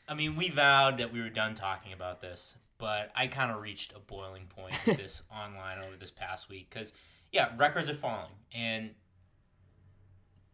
[0.07, 3.61] I mean, we vowed that we were done talking about this, but I kind of
[3.61, 6.93] reached a boiling point with this online over this past week because,
[7.31, 8.91] yeah, records are falling, and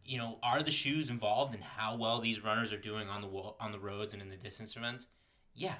[0.05, 3.27] you know, are the shoes involved in how well these runners are doing on the
[3.27, 5.07] wa- on the roads and in the distance events?
[5.53, 5.75] Yeah,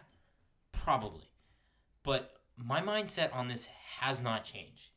[0.74, 1.30] probably,
[2.04, 3.70] but my mindset on this
[4.00, 4.90] has not changed.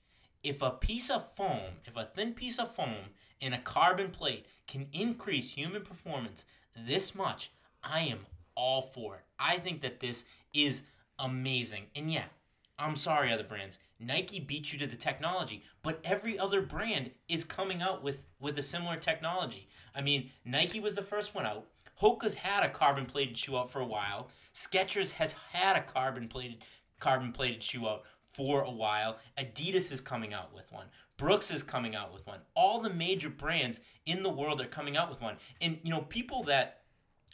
[0.43, 4.47] If a piece of foam, if a thin piece of foam in a carbon plate
[4.67, 6.45] can increase human performance
[6.87, 7.51] this much,
[7.83, 9.23] I am all for it.
[9.39, 10.83] I think that this is
[11.19, 11.85] amazing.
[11.97, 12.25] And yeah,
[12.79, 13.79] I'm sorry, other brands.
[13.99, 18.59] Nike beat you to the technology, but every other brand is coming out with, with
[18.59, 19.69] a similar technology.
[19.95, 21.67] I mean, Nike was the first one out.
[22.01, 24.29] Hoka's had a carbon plated shoe out for a while.
[24.55, 26.65] Skechers has had a carbon plated
[26.99, 29.19] carbon plated shoe out for a while.
[29.39, 30.87] Adidas is coming out with one.
[31.21, 32.39] Brooks is coming out with one.
[32.55, 35.37] All the major brands in the world are coming out with one.
[35.61, 36.81] And you know, people that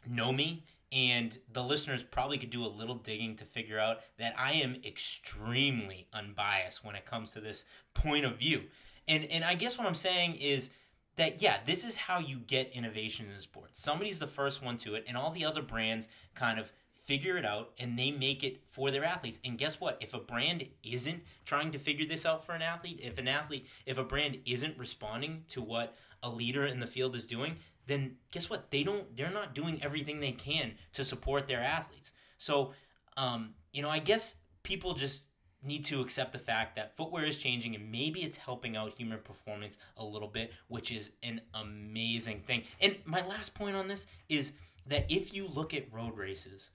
[0.05, 4.35] know me and the listeners probably could do a little digging to figure out that
[4.37, 8.65] I am extremely unbiased when it comes to this point of view.
[9.07, 10.71] And and I guess what I'm saying is
[11.15, 13.81] that yeah, this is how you get innovation in sports.
[13.81, 16.73] Somebody's the first one to it and all the other brands kind of
[17.07, 19.41] figure it out and they make it for their athletes.
[19.45, 19.97] And guess what?
[20.01, 23.67] If a brand isn't trying to figure this out for an athlete, if an athlete,
[23.87, 28.17] if a brand isn't responding to what a leader in the field is doing, then
[28.33, 28.71] guess what?
[28.71, 29.17] They don't.
[29.17, 32.13] They're not doing everything they can to support their athletes.
[32.39, 32.73] So,
[33.17, 35.25] um, you know, I guess people just
[35.63, 39.19] need to accept the fact that footwear is changing and maybe it's helping out human
[39.21, 42.63] performance a little bit, which is an amazing thing.
[42.81, 44.53] And my last point on this is
[44.87, 46.71] that if you look at road races,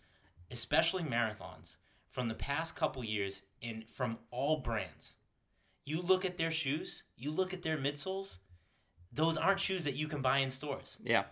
[0.51, 1.75] especially marathons,
[2.09, 5.15] from the past couple years and from all brands,
[5.85, 8.37] you look at their shoes, you look at their midsoles,
[9.13, 10.97] those aren't shoes that you can buy in stores.
[11.03, 11.23] Yeah.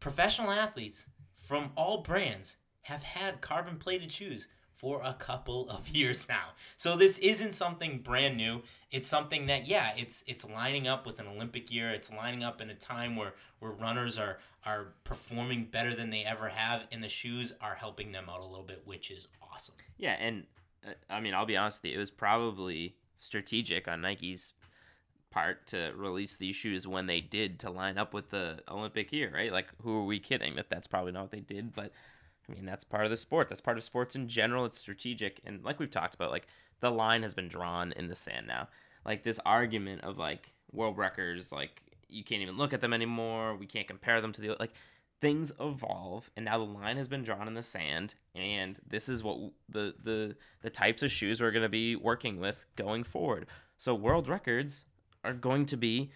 [0.00, 1.06] Professional athletes
[1.46, 6.50] from all brands have had carbon plated shoes for a couple of years now.
[6.76, 8.62] So this isn't something brand new.
[8.90, 11.90] It's something that yeah, it's it's lining up with an Olympic year.
[11.90, 16.24] It's lining up in a time where where runners are are performing better than they
[16.24, 19.74] ever have and the shoes are helping them out a little bit, which is awesome.
[19.96, 20.44] Yeah, and
[20.86, 24.52] uh, I mean, I'll be honest with you, it was probably strategic on Nike's
[25.30, 29.30] part to release these shoes when they did to line up with the Olympic year,
[29.34, 29.52] right?
[29.52, 31.74] Like, who are we kidding that that's probably not what they did?
[31.74, 31.92] But
[32.48, 33.48] I mean, that's part of the sport.
[33.48, 34.64] That's part of sports in general.
[34.64, 36.46] It's strategic, and like we've talked about, like
[36.80, 38.68] the line has been drawn in the sand now.
[39.04, 43.56] Like this argument of like world records, like you can't even look at them anymore.
[43.56, 44.72] We can't compare them to the like
[45.20, 49.22] things evolve and now the line has been drawn in the sand and this is
[49.24, 53.46] what the the the types of shoes we're going to be working with going forward
[53.78, 54.84] so world records
[55.24, 56.10] are going to be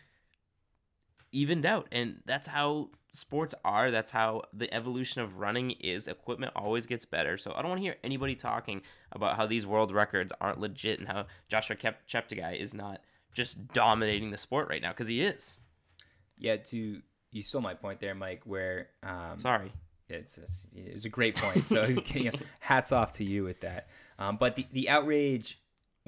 [1.33, 6.53] evened out and that's how sports are that's how the evolution of running is equipment
[6.55, 8.81] always gets better so i don't want to hear anybody talking
[9.13, 13.01] about how these world records aren't legit and how joshua Kep- cheptegei is not
[13.35, 15.61] just dominating the sport right now because he is
[16.39, 17.01] Yeah, to
[17.33, 18.43] you stole my point there, Mike.
[18.45, 19.73] Where um, sorry
[20.09, 21.67] it's, it's it's a great point.
[21.67, 23.89] So you know, hats off to you with that.
[24.19, 25.61] Um, but the the outrage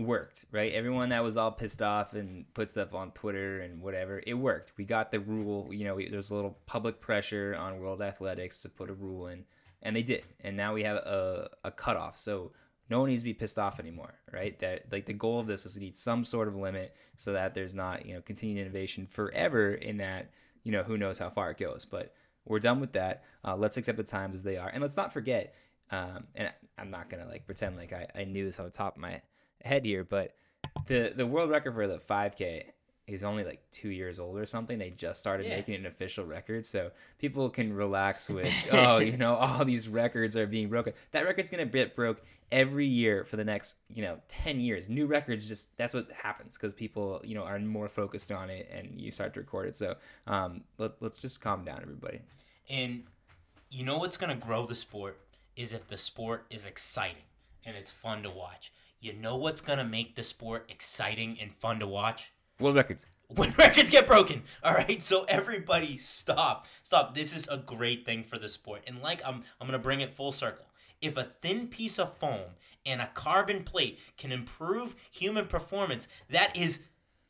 [0.06, 0.72] worked, right?
[0.72, 4.72] Everyone that was all pissed off and put stuff on Twitter and whatever, it worked.
[4.76, 5.72] We got the rule.
[5.72, 9.44] You know, there's a little public pressure on World Athletics to put a rule in,
[9.82, 10.24] and they did.
[10.40, 12.16] And now we have a a cutoff.
[12.16, 12.52] So
[12.90, 14.58] no one needs to be pissed off anymore, right?
[14.58, 17.54] That like the goal of this was we need some sort of limit so that
[17.54, 19.74] there's not you know continued innovation forever.
[19.74, 20.30] In that
[20.62, 23.24] you know who knows how far it goes, but we're done with that.
[23.44, 25.54] Uh, let's accept the times as they are, and let's not forget.
[25.90, 28.96] Um, and I'm not gonna like pretend like I, I knew this off the top
[28.96, 29.20] of my
[29.64, 30.34] head here, but
[30.86, 32.64] the the world record for the 5K
[33.06, 34.78] is only like two years old or something.
[34.78, 35.56] They just started Yeah.
[35.56, 40.36] making an official record, so people can relax with oh, you know, all these records
[40.36, 40.92] are being broken.
[41.10, 44.88] That record's gonna get broke every year for the next you know 10 years.
[44.88, 48.70] New records just that's what happens because people you know are more focused on it
[48.72, 49.76] and you start to record it.
[49.76, 49.96] So
[50.26, 52.20] um, let, let's just calm down, everybody.
[52.68, 53.04] And
[53.70, 55.18] you know what's going to grow the sport
[55.56, 57.22] is if the sport is exciting
[57.64, 58.70] and it's fun to watch.
[59.02, 62.30] You know what's to make the sport exciting and fun to watch?
[62.60, 63.06] World records.
[63.34, 64.42] When records get broken.
[64.62, 65.02] All right?
[65.02, 66.66] So everybody stop.
[66.82, 67.14] Stop.
[67.14, 68.82] This is a great thing for the sport.
[68.86, 70.66] And like I'm I'm going to bring it full circle.
[71.00, 72.42] if a thin piece of foam
[72.86, 76.80] and a carbon plate can improve human performance, that is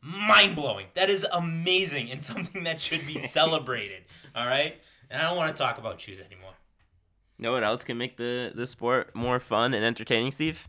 [0.02, 0.88] mind blowing.
[0.94, 4.02] That is amazing and something that should be celebrated.
[4.34, 4.74] All right?
[5.08, 6.52] And I don't want to talk about shoes anymore.
[7.38, 10.68] Know what else can make the, the sport more fun and entertaining, Steve?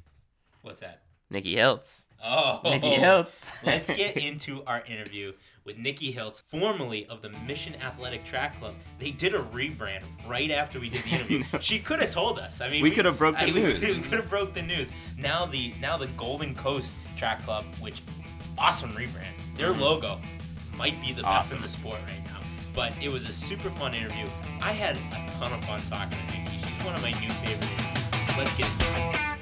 [0.63, 1.02] What's that?
[1.30, 2.06] Nikki Hiltz.
[2.23, 3.49] Oh, Nikki Hiltz.
[3.65, 5.34] Let's get into our interview
[5.65, 8.76] with Nikki Hiltz, formerly of the Mission Athletic Track Club.
[8.99, 11.43] They did a rebrand right after we did the interview.
[11.54, 11.60] No.
[11.60, 12.62] She could have told us.
[12.62, 13.80] I mean, We could have broke the I- news.
[13.82, 14.89] We could have broke the news.
[15.17, 18.02] Now the now the Golden Coast Track Club, which
[18.58, 19.34] awesome rebrand.
[19.58, 19.80] Their Mhm.
[19.80, 20.19] logo
[20.78, 22.39] might be the best in the sport right now.
[22.76, 24.28] But it was a super fun interview.
[24.62, 26.58] I had a ton of fun talking to Nikki.
[26.58, 28.38] She's one of my new favorite interviews.
[28.38, 29.33] Let's get into it.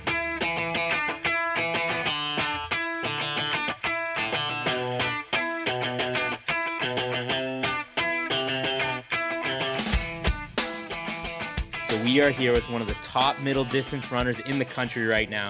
[12.11, 15.29] We are here with one of the top middle distance runners in the country right
[15.29, 15.49] now.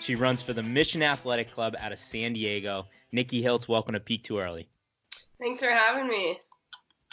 [0.00, 2.86] She runs for the Mission Athletic Club out of San Diego.
[3.12, 4.68] Nikki Hiltz, welcome to Peak Too Early.
[5.38, 6.36] Thanks for having me.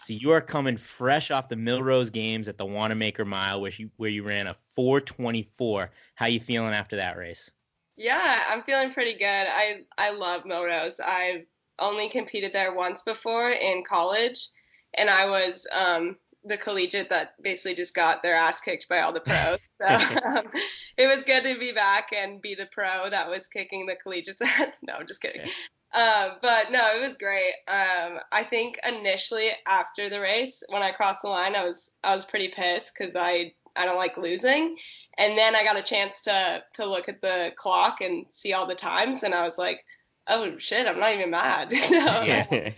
[0.01, 3.91] So you are coming fresh off the Millrose Games at the Wanamaker Mile, where you
[3.97, 5.89] where you ran a 4:24.
[6.15, 7.51] How are you feeling after that race?
[7.97, 9.25] Yeah, I'm feeling pretty good.
[9.25, 10.99] I I love Millrose.
[10.99, 11.45] I've
[11.77, 14.49] only competed there once before in college,
[14.95, 19.13] and I was um, the collegiate that basically just got their ass kicked by all
[19.13, 19.59] the pros.
[19.79, 20.45] So um,
[20.97, 24.41] it was good to be back and be the pro that was kicking the collegiates.
[24.43, 24.71] ass.
[24.81, 25.47] no, I'm just kidding.
[25.93, 27.53] Um, but no, it was great.
[27.67, 32.13] Um, I think initially after the race, when I crossed the line, I was I
[32.13, 34.77] was pretty pissed because I I don't like losing.
[35.17, 38.65] And then I got a chance to to look at the clock and see all
[38.65, 39.83] the times, and I was like,
[40.27, 41.73] oh shit, I'm not even mad.
[41.85, 42.71] so, yeah,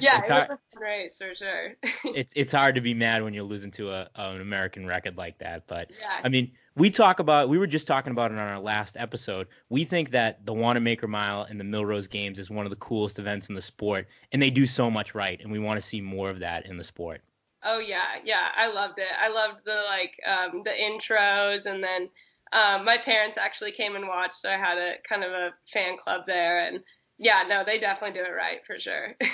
[0.00, 1.74] yeah It's it hard- was a fun race for sure.
[2.14, 5.38] It's it's hard to be mad when you're losing to a an American record like
[5.38, 8.46] that, but yeah, I mean, we talk about we were just talking about it on
[8.48, 9.46] our last episode.
[9.68, 13.18] We think that the Wanamaker Mile and the Millrose Games is one of the coolest
[13.18, 16.00] events in the sport, and they do so much right, and we want to see
[16.00, 17.22] more of that in the sport.
[17.62, 19.08] Oh yeah, yeah, I loved it.
[19.18, 22.08] I loved the like um, the intros, and then
[22.52, 25.96] um, my parents actually came and watched, so I had a kind of a fan
[25.96, 26.80] club there, and
[27.18, 29.14] yeah, no, they definitely do it right for sure.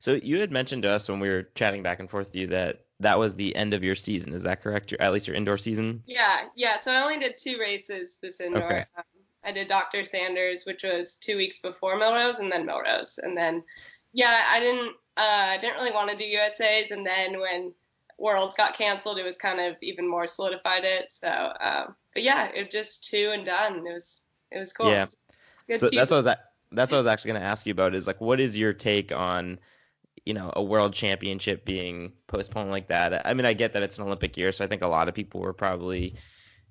[0.00, 2.46] So you had mentioned to us when we were chatting back and forth with you
[2.48, 4.32] that that was the end of your season.
[4.32, 4.90] Is that correct?
[4.90, 6.02] Your, at least your indoor season?
[6.06, 6.78] yeah, yeah.
[6.78, 8.64] So I only did two races this indoor.
[8.64, 8.84] Okay.
[8.96, 9.04] Um,
[9.44, 10.04] I did Dr.
[10.04, 13.62] Sanders, which was two weeks before Millrose, and then Millrose, and then
[14.14, 17.74] yeah, I didn't uh, I didn't really want to do USA's, and then when
[18.18, 21.12] Worlds got canceled, it was kind of even more solidified it.
[21.12, 23.86] So, um, but yeah, it was just two and done.
[23.86, 24.90] It was it was cool.
[24.90, 25.06] Yeah.
[25.70, 26.38] It was a Good so that's what I was
[26.72, 27.94] that's what I was actually going to ask you about.
[27.94, 29.58] Is like, what is your take on,
[30.26, 33.26] you know, a world championship being postponed like that?
[33.26, 35.14] I mean, I get that it's an Olympic year, so I think a lot of
[35.14, 36.14] people were probably,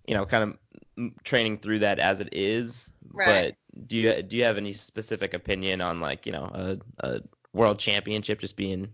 [0.07, 0.57] you know, kind
[0.97, 2.89] of training through that as it is.
[3.11, 3.55] Right.
[3.75, 7.21] But do you do you have any specific opinion on like, you know, a, a
[7.53, 8.93] world championship just being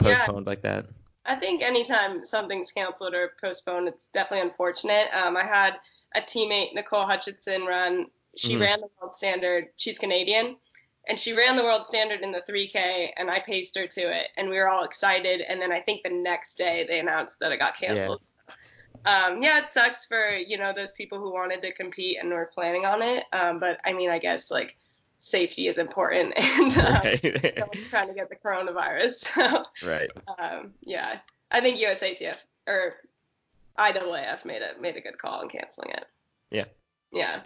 [0.00, 0.18] Yeah.
[0.18, 0.86] postponed like that?
[1.26, 5.08] I think anytime something's canceled or postponed, it's definitely unfortunate.
[5.14, 5.78] Um, I had
[6.14, 8.06] a teammate, Nicole Hutchinson, run.
[8.36, 8.60] She Mhm.
[8.60, 9.68] ran the world standard.
[9.76, 10.56] She's Canadian,
[11.08, 14.28] and she ran the world standard in the 3K, and I paced her to it,
[14.36, 15.40] and we were all excited.
[15.40, 18.20] And then I think the next day they announced that it got canceled.
[18.22, 18.26] Yeah.
[19.06, 22.50] Um, yeah, it sucks for you know those people who wanted to compete and were
[22.54, 23.24] planning on it.
[23.32, 24.76] Um, but I mean, I guess like
[25.18, 27.56] safety is important, and um, Right.
[27.58, 29.30] no one's trying to get the coronavirus.
[29.80, 30.10] So right.
[30.38, 32.96] um, yeah, I think USATF or
[33.78, 36.04] IAAF made a made a good call in canceling it.
[36.50, 36.64] Yeah.
[37.12, 37.40] Yeah.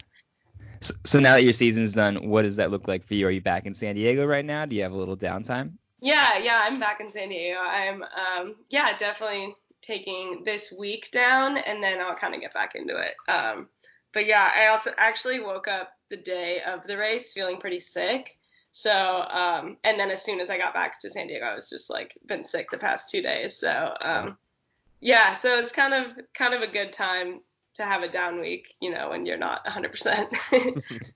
[0.85, 3.27] So, so now that your season's done, what does that look like for you?
[3.27, 4.67] Are you back in San Diego right now?
[4.67, 5.79] Do you have a little downtime?
[6.01, 7.59] Yeah, yeah, I'm back in San Diego.
[7.59, 12.75] I'm um yeah, definitely taking this week down and then I'll kind of get back
[12.75, 13.15] into it.
[13.29, 13.69] Um
[14.13, 18.37] but yeah, I also actually woke up the day of the race feeling pretty sick.
[18.71, 21.71] So, um and then as soon as I got back to San Diego, I was
[21.71, 23.59] just like been sick the past 2 days.
[23.59, 24.37] So, um
[25.01, 27.41] yeah, so it's kind of kind of a good time
[27.75, 30.83] to have a down week, you know, when you're not 100%.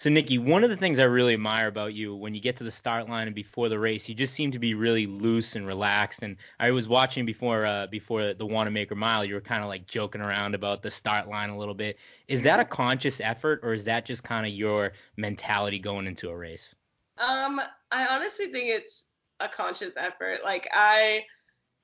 [0.00, 2.64] So Nikki, one of the things I really admire about you when you get to
[2.64, 5.66] the start line and before the race, you just seem to be really loose and
[5.66, 6.22] relaxed.
[6.22, 9.86] And I was watching before uh, before the Wanamaker Mile, you were kind of like
[9.86, 11.98] joking around about the start line a little bit.
[12.28, 16.30] Is that a conscious effort, or is that just kind of your mentality going into
[16.30, 16.74] a race?
[17.18, 17.60] Um,
[17.92, 20.38] I honestly think it's a conscious effort.
[20.42, 21.26] Like I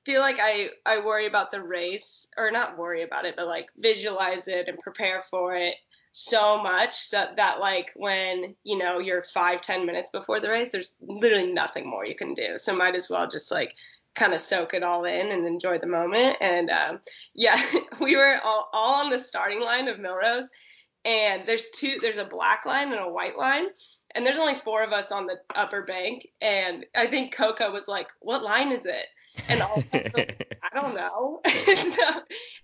[0.07, 3.67] feel like I I worry about the race or not worry about it, but like
[3.77, 5.75] visualize it and prepare for it
[6.13, 10.69] so much so that like when you know you're five ten minutes before the race
[10.69, 12.57] there's literally nothing more you can do.
[12.57, 13.75] So might as well just like
[14.15, 16.37] kind of soak it all in and enjoy the moment.
[16.39, 16.99] And um,
[17.35, 17.61] yeah
[17.99, 20.47] we were all, all on the starting line of Millrose
[21.03, 23.65] and there's two there's a black line and a white line
[24.15, 26.25] and there's only four of us on the upper bank.
[26.39, 29.05] And i think coco was like what line is it
[29.47, 31.41] and all of us were like, i don't know.
[31.67, 32.03] And, so,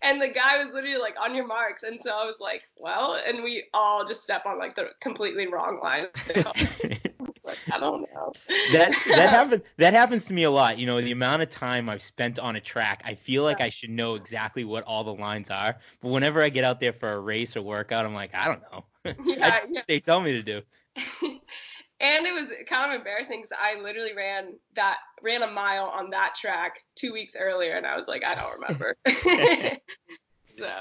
[0.01, 1.83] and the guy was literally like on your marks.
[1.83, 5.47] And so i was like well and we all just step on like the completely
[5.47, 6.07] wrong line.
[7.45, 8.31] Like, i don't know.
[8.71, 10.77] That that happens that happens to me a lot.
[10.77, 13.67] You know the amount of time i've spent on a track i feel like i
[13.67, 15.75] should know exactly what all the lines are.
[15.99, 18.61] But whenever i get out there for a race or workout i'm like i don't
[18.71, 18.85] know.
[19.25, 19.81] Yeah, That's yeah.
[19.89, 20.61] they tell me to do
[22.03, 26.09] and it was kind of embarrassing because I literally ran that ran a mile on
[26.09, 28.97] that track two weeks earlier, and I was like, I don't remember.
[30.49, 30.71] so,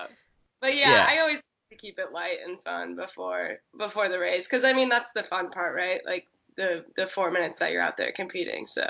[0.60, 1.06] but yeah, Yeah.
[1.08, 4.88] I always to keep it light and fun before before the race because I mean
[4.88, 6.00] that's the fun part, right?
[6.04, 8.66] Like the the four minutes that you're out there competing.
[8.66, 8.84] So,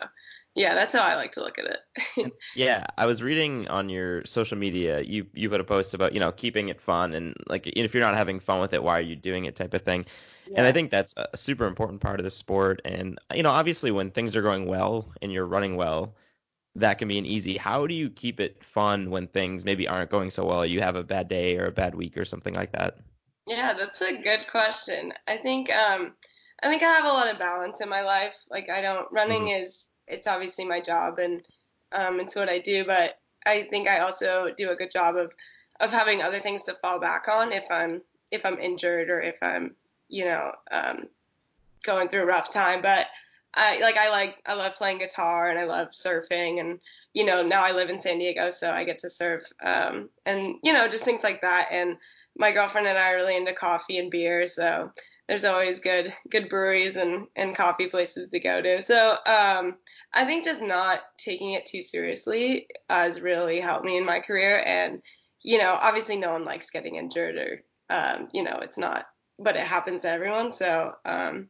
[0.55, 2.33] yeah, that's how I like to look at it.
[2.57, 5.01] Yeah, I was reading on your social media.
[5.01, 8.03] You you put a post about you know keeping it fun and like if you're
[8.03, 10.07] not having fun with it, why are you doing it type of thing.
[10.57, 12.81] And I think that's a super important part of the sport.
[12.85, 16.15] And you know, obviously, when things are going well and you're running well,
[16.77, 17.57] that can be an easy.
[17.57, 20.65] How do you keep it fun when things maybe aren't going so well?
[20.67, 22.99] You have a bad day or a bad week or something like that.
[23.47, 25.13] Yeah, that's a good question.
[25.27, 26.15] I think um
[26.63, 28.37] I think I have a lot of balance in my life.
[28.51, 31.43] Like I don't running is it's obviously my job and
[31.93, 35.33] um it's what I do, but I think I also do a good job of
[35.81, 39.37] of having other things to fall back on if I'm if I'm injured or if
[39.43, 39.77] I'm,
[40.13, 41.09] you know, um
[41.85, 42.83] going through a rough time.
[42.83, 43.07] But
[43.55, 46.79] I like I like I love playing guitar and I love surfing and
[47.13, 50.55] you know now I live in San Diego so I get to surf um and
[50.63, 51.99] you know just things like that and
[52.37, 54.91] my girlfriend and I are really into coffee and beer, so
[55.29, 58.83] there's always good good breweries and, and coffee places to go to.
[58.83, 59.77] So um,
[60.13, 64.63] I think just not taking it too seriously has really helped me in my career.
[64.67, 65.03] And
[65.43, 69.07] you know, obviously no one likes getting injured or um, you know, it's not,
[69.43, 70.53] but it happens to everyone.
[70.53, 71.49] So um,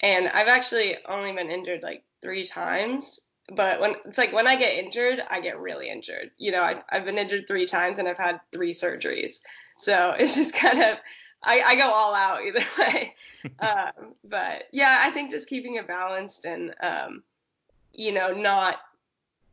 [0.00, 3.20] and I've actually only been injured like three times.
[3.52, 6.30] But when it's like when I get injured, I get really injured.
[6.38, 9.40] You know, I've, I've been injured three times and I've had three surgeries.
[9.76, 10.98] So it's just kind of,
[11.42, 13.14] I, I go all out either way.
[13.60, 17.22] um, but yeah, I think just keeping it balanced and, um,
[17.92, 18.76] you know, not,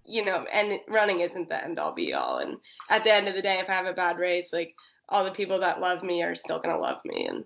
[0.05, 2.37] you know, and running isn't the end all be all.
[2.37, 2.57] And
[2.89, 4.75] at the end of the day, if I have a bad race, like
[5.09, 7.25] all the people that love me are still going to love me.
[7.25, 7.43] And,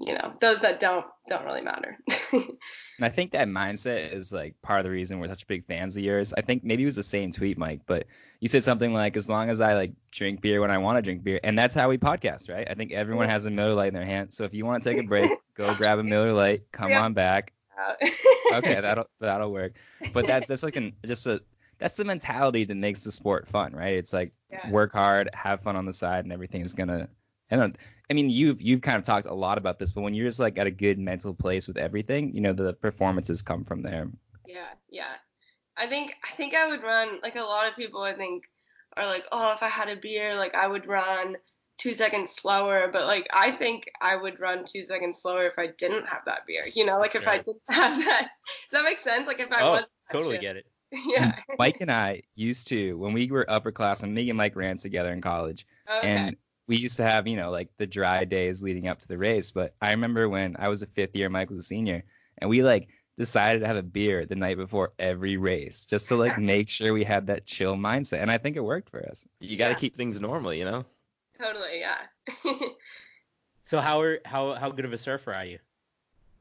[0.00, 1.96] you know, those that don't, don't really matter.
[3.00, 5.96] And I think that mindset is like part of the reason we're such big fans
[5.96, 6.34] of yours.
[6.36, 8.08] I think maybe it was the same tweet, Mike, but
[8.40, 11.02] you said something like, as long as I like drink beer when I want to
[11.02, 11.38] drink beer.
[11.44, 12.66] And that's how we podcast, right?
[12.68, 14.32] I think everyone has a Miller Lite in their hand.
[14.34, 17.02] So if you want to take a break, go grab a Miller Lite, come Yeah.
[17.02, 17.52] on back.
[18.52, 19.74] Okay, that'll that'll work.
[20.12, 21.40] But that's just like an just a
[21.78, 23.94] that's the mentality that makes the sport fun, right?
[23.94, 24.70] It's like Yeah.
[24.70, 27.08] work hard, have fun on the side, and everything's gonna.
[27.50, 27.76] I don't.
[28.10, 30.40] I mean, you've you've kind of talked a lot about this, but when you're just
[30.40, 34.08] like at a good mental place with everything, you know, the performances come from there.
[34.46, 35.14] Yeah, yeah.
[35.76, 38.44] I think I think I would run like a lot of people I think
[38.96, 41.36] are like, "Oh, if I had a beer, like I would run
[41.78, 45.68] 2 seconds slower." But like I think I would run 2 seconds slower if I
[45.76, 46.64] didn't have that beer.
[46.72, 48.30] You know, like if I didn't have that.
[48.70, 49.26] Does that make sense?
[49.26, 50.66] Like if I oh, was totally get it.
[51.06, 51.36] Yeah.
[51.58, 54.10] Mike and I used to when we were upperclassmen.
[54.10, 56.08] Me and Mike ran together in college, oh, Okay.
[56.08, 56.36] and
[56.68, 59.50] we used to have you know like the dry days leading up to the race.
[59.50, 62.04] But I remember when I was a fifth year, Mike was a senior,
[62.38, 66.14] and we like decided to have a beer the night before every race just to
[66.16, 68.20] like make sure we had that chill mindset.
[68.22, 69.26] And I think it worked for us.
[69.40, 69.78] You got to Yeah.
[69.78, 70.84] keep things normal, you know.
[71.36, 71.98] totally, yeah.
[73.64, 75.58] So how are how how good of a surfer are you?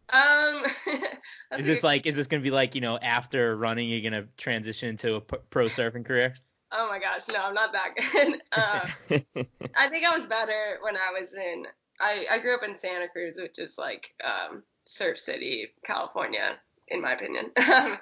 [0.10, 0.64] um
[1.58, 4.96] Is this like is this gonna be like you know after running you're gonna transition
[4.98, 6.36] to a pro surfing career?
[6.72, 8.42] Oh my gosh, no, I'm not that good.
[8.52, 11.66] um I think I was better when I was in.
[12.00, 16.58] I, I grew up in Santa Cruz, which is like um, Surf City, California,
[16.90, 17.52] in my opinion.
[17.72, 17.98] Um,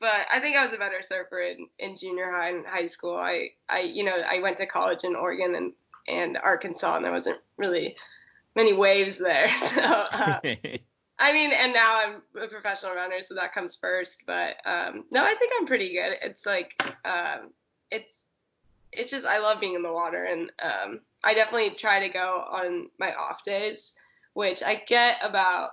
[0.00, 3.16] but I think I was a better surfer in, in junior high and high school.
[3.16, 5.72] I, I you know I went to college in Oregon and,
[6.06, 7.96] and Arkansas, and there wasn't really
[8.54, 9.50] many waves there.
[9.54, 10.38] So uh,
[11.18, 14.22] I mean, and now I'm a professional runner, so that comes first.
[14.24, 16.16] But um, no, I think I'm pretty good.
[16.22, 17.50] It's like um,
[17.90, 18.14] it's
[18.92, 22.44] it's just I love being in the water, and um, I definitely try to go
[22.50, 23.94] on my off days,
[24.34, 25.70] which I get about.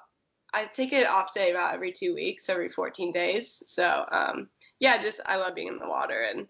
[0.53, 3.61] I take an off day about every two weeks, every 14 days.
[3.65, 4.47] So um,
[4.79, 6.47] yeah, just I love being in the water, and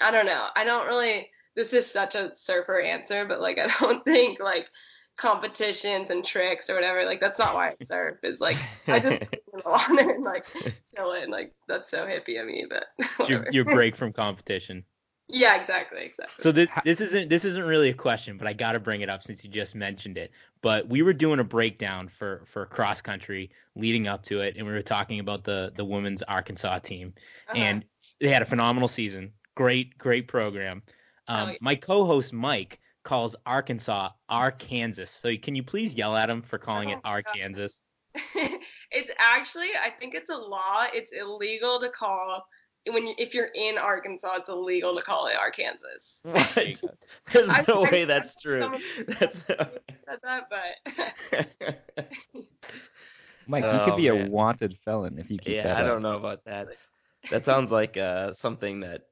[0.00, 0.46] I don't know.
[0.54, 1.30] I don't really.
[1.54, 4.68] This is such a surfer answer, but like I don't think like
[5.16, 7.04] competitions and tricks or whatever.
[7.04, 8.18] Like that's not why I surf.
[8.22, 9.22] Is like I just
[9.52, 10.46] in the water and like
[10.94, 11.30] chilling.
[11.30, 14.84] Like that's so hippie of me, but your your break from competition.
[15.28, 16.34] Yeah, exactly, exactly.
[16.42, 19.08] So this this isn't this isn't really a question, but I got to bring it
[19.08, 20.30] up since you just mentioned it.
[20.60, 24.66] But we were doing a breakdown for for cross country leading up to it, and
[24.66, 27.14] we were talking about the the women's Arkansas team,
[27.48, 27.58] Uh-huh.
[27.58, 27.84] and
[28.20, 29.32] they had a phenomenal season.
[29.54, 30.82] Great great program.
[31.28, 31.58] Um, Oh, yeah.
[31.60, 35.06] My co-host Mike calls Arkansas Arkansas.
[35.06, 37.24] So can you please yell at him for calling it Oh, God.
[37.28, 37.78] Arkansas?
[38.90, 40.86] it's actually I think it's a law.
[40.92, 42.44] It's illegal to call
[42.90, 45.86] when you, if you're in Arkansas, it's illegal to call it Arkansas.
[46.22, 46.54] What?
[46.54, 46.88] There you go.
[47.32, 48.76] There's I- no I- way that's true.
[49.06, 49.78] That's said
[50.22, 51.78] that, but
[53.46, 55.62] Mike, you Oh, could be a wanted felon if you keep yeah.
[55.64, 55.86] that I up.
[55.88, 56.68] don't know about that.
[57.30, 59.02] That sounds like uh, something that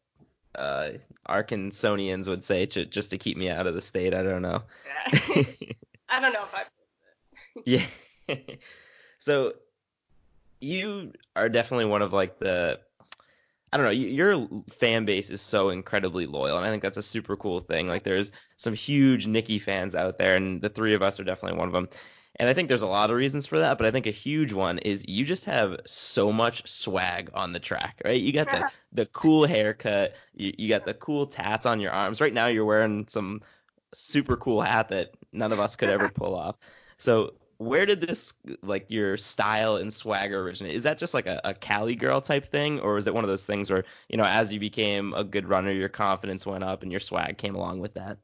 [0.54, 0.90] uh,
[1.28, 4.14] Arkansonians would say to, just to keep me out of the state.
[4.14, 4.62] I don't know.
[5.34, 5.42] yeah.
[6.08, 6.64] I don't know if I.
[7.64, 8.36] Yeah.
[9.18, 9.52] so
[10.60, 12.80] you are definitely one of like the
[13.72, 17.02] I don't know, your fan base is so incredibly loyal and I think that's a
[17.02, 17.86] super cool thing.
[17.86, 21.58] Like there's some huge Nikki fans out there and the three of us are definitely
[21.58, 21.88] one of them.
[22.36, 24.52] And I think there's a lot of reasons for that, but I think a huge
[24.52, 28.20] one is you just have so much swag on the track, right?
[28.20, 32.20] You got the the cool haircut, you, you got the cool tats on your arms.
[32.20, 33.42] Right now you're wearing some
[33.92, 36.56] super cool hat that none of us could ever pull off.
[36.98, 38.32] So where did this
[38.62, 40.74] like your style and swagger originate?
[40.74, 43.28] Is that just like a, a Cali girl type thing, or is it one of
[43.28, 46.82] those things where you know as you became a good runner, your confidence went up
[46.82, 48.16] and your swag came along with that?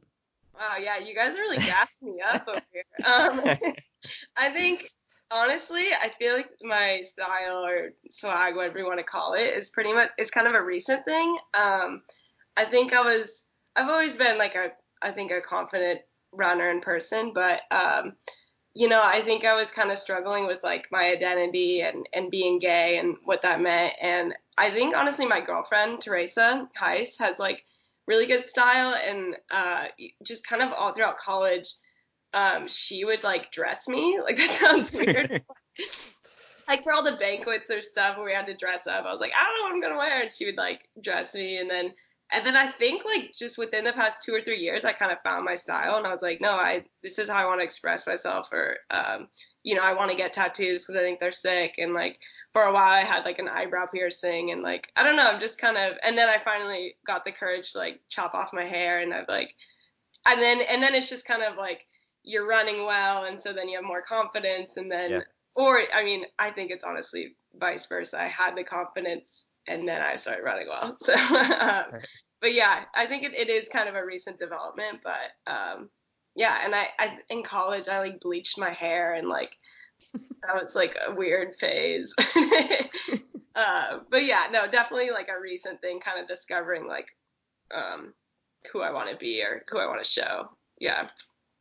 [0.54, 2.84] Wow, yeah, you guys really gassing me up over here.
[3.06, 3.74] Um,
[4.38, 4.90] I think
[5.30, 9.68] honestly, I feel like my style or swag, whatever you want to call it, is
[9.68, 11.36] pretty much it's kind of a recent thing.
[11.52, 12.00] Um,
[12.56, 13.44] I think I was
[13.76, 14.70] I've always been like a
[15.02, 16.00] I think a confident
[16.32, 18.14] runner in person, but um,
[18.76, 22.30] you know, I think I was kind of struggling with like my identity and and
[22.30, 23.94] being gay and what that meant.
[24.02, 27.64] And I think honestly, my girlfriend Teresa Haiss has like
[28.06, 28.94] really good style.
[28.94, 29.86] And uh,
[30.22, 31.72] just kind of all throughout college
[32.34, 34.20] um, she would like dress me.
[34.22, 35.42] Like that sounds weird.
[36.68, 39.20] Like for all the banquets or stuff where we had to dress up i was
[39.20, 40.22] like i don't know what i'm gonna wear.
[40.22, 41.56] And she would like dress me.
[41.56, 41.94] And then
[42.32, 45.12] and then i think like just within the past two or three years i kind
[45.12, 47.60] of found my style and i was like no i this is how i want
[47.60, 49.28] to express myself or um,
[49.62, 52.18] you know i want to get tattoos because i think they're sick and like
[52.56, 55.40] for a while I had like an eyebrow piercing and like I don't know, I'm
[55.40, 58.64] just kind of and then I finally got the courage to like chop off my
[58.64, 59.54] hair and I've like
[60.24, 61.86] and then and then it's just kind of like
[62.22, 65.20] you're running well and so then you have more confidence and then Yeah.
[65.54, 68.20] or I mean, I think it's honestly vice versa.
[68.20, 70.96] I had the confidence and then I started running well.
[71.00, 71.84] So um,
[72.40, 75.90] but yeah, I think it, it is kind of a recent development, but um
[76.34, 79.56] yeah, and I, I in college I like bleached my hair and like
[80.12, 82.14] that was like a weird phase.
[83.56, 87.08] uh, but yeah, no, definitely like a recent thing, kind of discovering like
[87.74, 88.12] um,
[88.72, 90.50] who I want to be or who I want to show.
[90.78, 91.08] Yeah.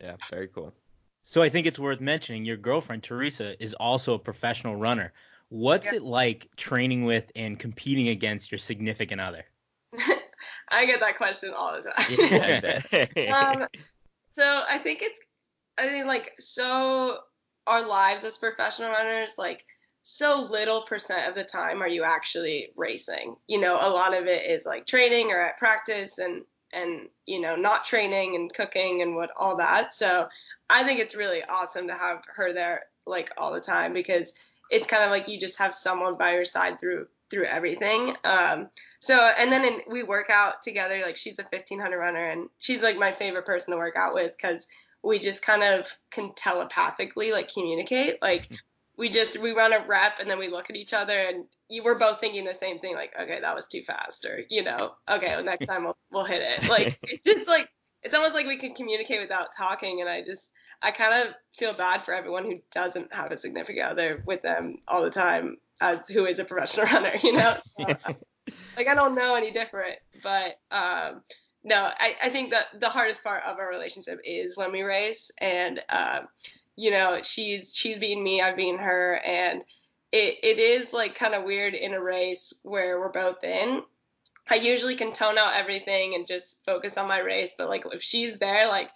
[0.00, 0.74] Yeah, very cool.
[1.22, 5.12] So I think it's worth mentioning your girlfriend Teresa is also a professional runner.
[5.48, 5.96] What's Yeah.
[5.96, 9.44] it like training with and competing against your significant other?
[10.68, 12.16] I get that question all the time.
[12.18, 12.80] Yeah,
[13.62, 13.66] um,
[14.36, 15.20] so I think it's,
[15.78, 17.18] I mean, like so
[17.66, 19.64] our lives as professional runners, like
[20.02, 23.36] so little percent of the time are you actually racing.
[23.48, 26.42] You know, a lot of it is like training or at practice and
[26.72, 29.94] and you know not training and cooking and what all that.
[29.94, 30.28] So
[30.68, 34.34] I think it's really awesome to have her there like all the time because
[34.70, 38.14] it's kind of like you just have someone by your side through through everything.
[38.24, 38.68] Um,
[39.00, 41.02] so and then in, we work out together.
[41.04, 44.36] Like she's a 1500 runner and she's like my favorite person to work out with
[44.36, 44.66] because
[45.02, 48.20] we just kind of can telepathically like communicate.
[48.22, 48.48] Like
[48.96, 51.82] we just we run a rep and then we look at each other and you
[51.82, 52.94] were both thinking the same thing.
[52.94, 56.24] Like okay, that was too fast, or you know, okay, well, next time we'll we'll
[56.24, 56.68] hit it.
[56.68, 57.68] Like it's just like
[58.02, 60.00] it's almost like we can communicate without talking.
[60.00, 60.52] And I just
[60.82, 64.78] I kind of feel bad for everyone who doesn't have a significant other with them
[64.86, 67.56] all the time, as who is a professional runner, you know.
[67.78, 67.84] So,
[68.76, 71.22] like I don't know any different, but um,
[71.64, 75.30] no, I, I think that the hardest part of our relationship is when we race,
[75.38, 76.28] and um,
[76.76, 79.64] you know, she's she's beaten me, I've beaten her, and
[80.12, 83.82] it it is like kind of weird in a race where we're both in.
[84.48, 88.00] I usually can tone out everything and just focus on my race, but like if
[88.00, 88.90] she's there, like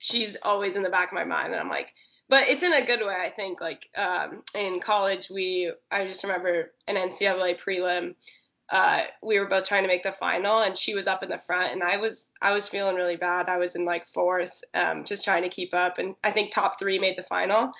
[0.00, 1.94] she's always in the back of my mind, and I'm like,
[2.28, 3.60] but it's in a good way, I think.
[3.60, 8.14] Like um, in college, we I just remember an NCAA prelim
[8.70, 11.38] uh, we were both trying to make the final, and she was up in the
[11.38, 13.48] front, and I was I was feeling really bad.
[13.48, 16.78] I was in like fourth, um, just trying to keep up, and I think top
[16.78, 17.72] three made the final.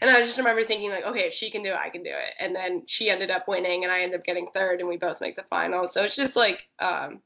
[0.00, 2.10] And I just remember thinking like, okay, if she can do it, I can do
[2.10, 2.34] it.
[2.40, 5.20] And then she ended up winning, and I ended up getting third, and we both
[5.20, 5.86] make the final.
[5.86, 7.20] So it's just like, um,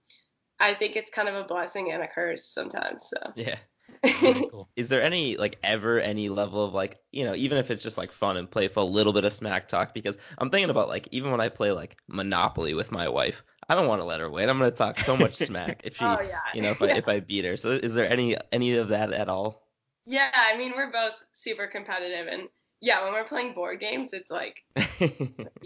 [0.60, 3.08] I think it's kind of a blessing and a curse sometimes.
[3.08, 3.56] So Yeah.
[4.20, 4.70] Really cool.
[4.76, 7.98] Is there any like ever any level of like you know even if it's just
[7.98, 9.94] like fun and playful, a little bit of smack talk?
[9.94, 13.74] Because I'm thinking about like even when I play like Monopoly with my wife, I
[13.74, 14.48] don't want to let her win.
[14.48, 16.40] I'm gonna talk so much smack if she, Oh, yeah.
[16.52, 17.56] you know, if I if I beat her.
[17.56, 19.62] So is there any any of that at all?
[20.06, 22.48] yeah, I mean we're both super competitive, and
[22.80, 24.64] yeah, when we're playing board games, it's like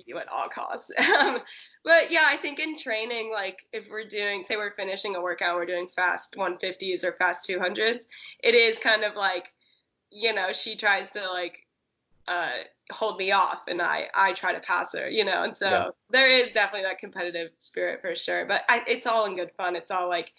[0.06, 0.90] you at all costs.
[1.18, 1.40] Um,
[1.84, 5.56] but yeah, I think in training, like if we're doing, say we're finishing a workout,
[5.56, 8.04] we're doing fast 150s or fast 200s,
[8.42, 9.52] it is kind of like,
[10.10, 11.58] you know, she tries to like
[12.28, 12.50] uh,
[12.92, 15.88] hold me off, and I I try to pass her, you know, and so Yeah.
[16.10, 18.46] there is definitely that competitive spirit for sure.
[18.46, 19.76] But I, it's all in good fun.
[19.76, 20.32] It's all like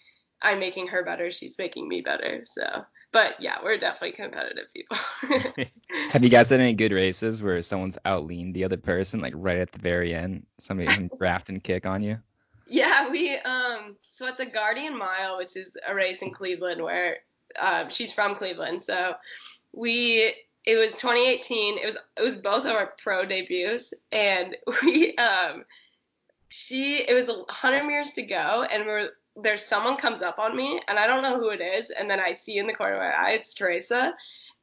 [0.44, 2.42] I'm making her better, she's making me better.
[2.44, 4.98] So, but yeah, we're definitely competitive people.
[6.12, 9.60] Have you guys had any good races where someone's outleaned the other person, like right
[9.60, 10.46] at the very end?
[10.60, 12.20] Somebody can draft and kick on you?
[12.68, 17.18] Yeah, we um so at the Guardian Mile, which is a race in Cleveland where
[17.60, 18.82] um, she's from Cleveland.
[18.82, 19.16] So
[19.74, 20.34] we
[20.66, 21.78] it was 2018.
[21.78, 25.66] It was it was both of our pro debuts, and we um
[26.50, 30.82] she it was 100 meters to go, and we're there's someone comes up on me,
[30.88, 33.00] and I don't know who it is, and then I see in the corner of
[33.00, 34.14] my eye it's Teresa.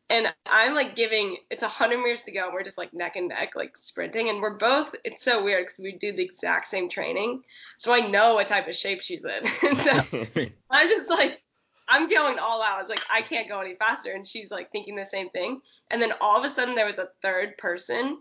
[0.09, 3.15] And I'm like giving, it's a 100 meters to go, and we're just like neck
[3.15, 4.29] and neck, like sprinting.
[4.29, 7.43] And we're both, it's so weird because we do the exact same training.
[7.79, 9.45] So I know what type of shape she's in.
[9.69, 9.93] and so
[10.71, 11.41] I'm just like,
[11.89, 12.79] I'm going all out.
[12.79, 14.11] I was like, I can't go any faster.
[14.11, 15.61] And she's like thinking the same thing.
[15.93, 18.19] And then all of a sudden, there was a third person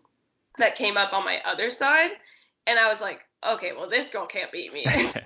[0.59, 2.11] that came up on my other side.
[2.67, 4.85] And I was like, okay, well, this girl can't beat me.
[5.09, 5.19] So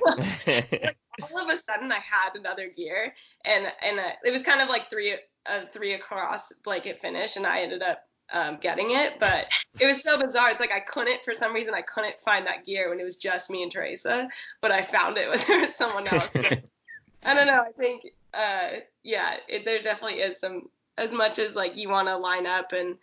[1.22, 3.14] all of a sudden, I had another gear.
[3.46, 7.36] And, and uh, it was kind of like three, a three across blanket finish.
[7.36, 9.20] And I ended up um, getting it.
[9.20, 10.52] But it was so bizarre.
[10.52, 13.18] It's like I couldn't, for some reason, I couldn't find that gear when it was
[13.18, 14.28] just me and Teresa.
[14.62, 16.30] But I found it when there was someone else.
[17.26, 17.62] I don't know.
[17.62, 18.04] I think,
[18.34, 20.70] uh, yeah, it, there definitely is some.
[20.96, 22.98] As much as like you want to line up and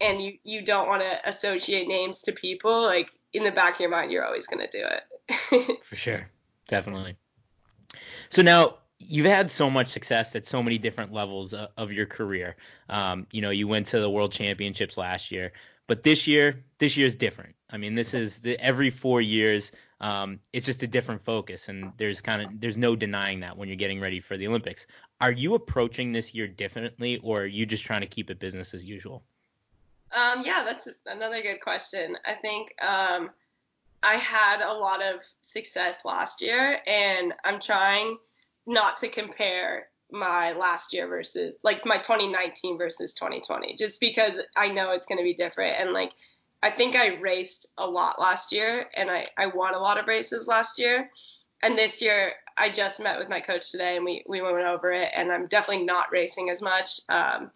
[0.00, 3.80] and you you don't want to associate names to people, like in the back of
[3.80, 5.78] your mind, you're always gonna do it.
[5.84, 6.28] For sure.
[6.68, 7.16] Definitely.
[8.28, 12.06] So now you've had so much success at so many different levels of, of your
[12.06, 12.56] career.
[12.88, 15.52] Um, you know, you went to the World Championships last year,
[15.86, 17.54] but this year, this year is different.
[17.70, 21.92] I mean, this is the, every four years, um, it's just a different focus, and
[21.96, 24.86] there's kind of there's no denying that when you're getting ready for the Olympics.
[25.20, 28.74] Are you approaching this year differently, or are you just trying to keep it business
[28.74, 29.24] as usual?
[30.12, 32.16] Um, yeah, that's another good question.
[32.24, 33.30] I think um,
[34.02, 38.18] I had a lot of success last year, and I'm trying
[38.66, 44.68] not to compare my last year versus like my 2019 versus 2020, just because I
[44.68, 45.76] know it's going to be different.
[45.78, 46.12] And like,
[46.62, 50.06] I think I raced a lot last year, and I, I won a lot of
[50.06, 51.10] races last year.
[51.62, 54.92] And this year, I just met with my coach today, and we, we went over
[54.92, 57.00] it, and I'm definitely not racing as much.
[57.08, 57.50] Um,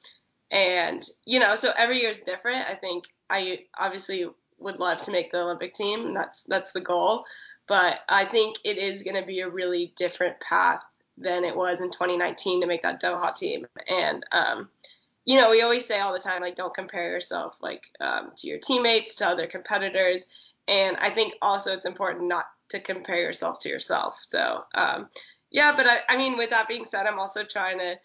[0.52, 4.26] and you know so every year is different i think i obviously
[4.62, 7.24] would love to make the olympic team that's that's the goal.
[7.68, 10.82] But i think it is going to be a really different path
[11.16, 13.66] than it was in 2019 to make that doha team.
[13.88, 14.68] And um,
[15.24, 18.46] you know we always say all the time like don't compare yourself like um, to
[18.46, 20.26] your teammates to other competitors.
[20.68, 24.18] And i think also it's important not to compare yourself to yourself.
[24.22, 25.08] So um,
[25.50, 27.96] yeah but I, I mean with that being said i'm also trying to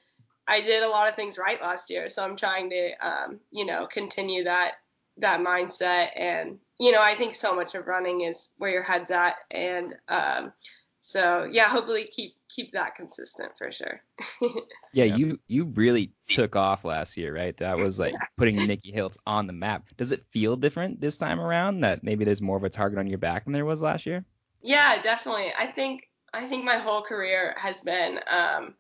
[0.47, 3.66] I did a lot of things right last year, so I'm trying to, um, you
[3.66, 4.76] know, continue that
[5.20, 6.09] that mindset.
[6.15, 9.95] And you know, I think so much of running is where your head's at, and
[10.07, 10.53] um,
[10.99, 14.01] so yeah, hopefully keep keep that consistent for sure.
[14.93, 17.55] Yeah, you you really took off last year, right?
[17.57, 19.84] That was like putting Nikki Hiltz on the map.
[19.95, 23.05] Does it feel different this time around that maybe there's more of a target on
[23.05, 24.26] your back than there was last year?
[24.61, 25.51] yeah, definitely.
[25.57, 28.74] I think I think my whole career has been um,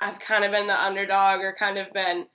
[0.00, 2.26] I've kind of been the underdog or kind of been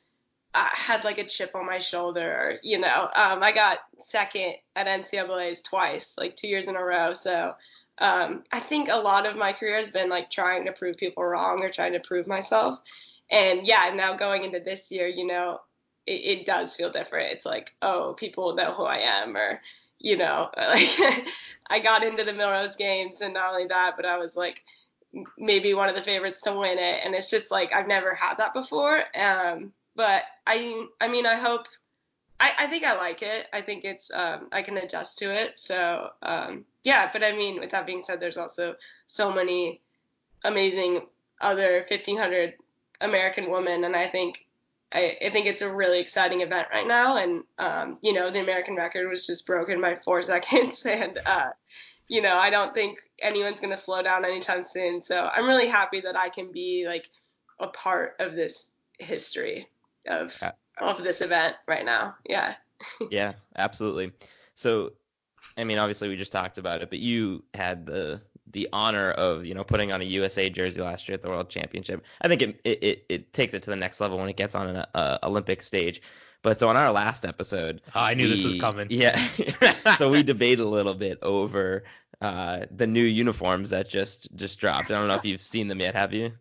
[0.55, 3.09] I had like a chip on my shoulder, you know.
[3.13, 7.13] Um, I got second at NCAA's twice, like two years in a row.
[7.13, 7.53] So
[7.97, 11.25] um, I think a lot of my career has been like trying to prove people
[11.25, 12.79] wrong or trying to prove myself.
[13.29, 15.59] And yeah, now going into this year, you know,
[16.07, 17.33] it, it does feel different.
[17.33, 19.59] It's like, oh, people know who I am, or
[19.99, 21.27] you know, like
[21.67, 24.63] I got into the Millrose games, and not only that, but I was like
[25.37, 28.35] maybe one of the favorites to win it and it's just like I've never had
[28.39, 31.67] that before um but I I mean I hope
[32.39, 33.47] I, I think I like it.
[33.53, 35.57] I think it's um, I can adjust to it.
[35.57, 38.75] So um, yeah, but I mean, with that being said, there's also
[39.05, 39.81] so many
[40.43, 41.01] amazing
[41.41, 42.53] other 1500
[43.01, 44.45] American women, and I think
[44.91, 47.17] I, I think it's a really exciting event right now.
[47.17, 51.49] And um, you know, the American record was just broken by four seconds, and uh,
[52.09, 55.01] you know, I don't think anyone's gonna slow down anytime soon.
[55.01, 57.09] So I'm really happy that I can be like
[57.61, 59.69] a part of this history
[60.07, 60.39] of
[60.79, 62.15] of this event right now.
[62.27, 62.55] Yeah.
[63.11, 64.11] yeah, absolutely.
[64.53, 64.93] So,
[65.57, 69.45] I mean, obviously we just talked about it, but you had the the honor of
[69.45, 72.03] you know putting on a USA jersey last year at the World Championship.
[72.21, 74.67] I think it it, it takes it to the next level when it gets on
[74.67, 76.01] an uh, Olympic stage.
[76.41, 78.87] But so on our last episode, oh, I knew we, this was coming.
[78.91, 79.19] Yeah,
[79.97, 81.85] so we debated a little bit over
[82.21, 84.91] uh, the new uniforms that just just dropped.
[84.91, 85.95] I don't know if you've seen them yet.
[85.95, 86.33] Have you?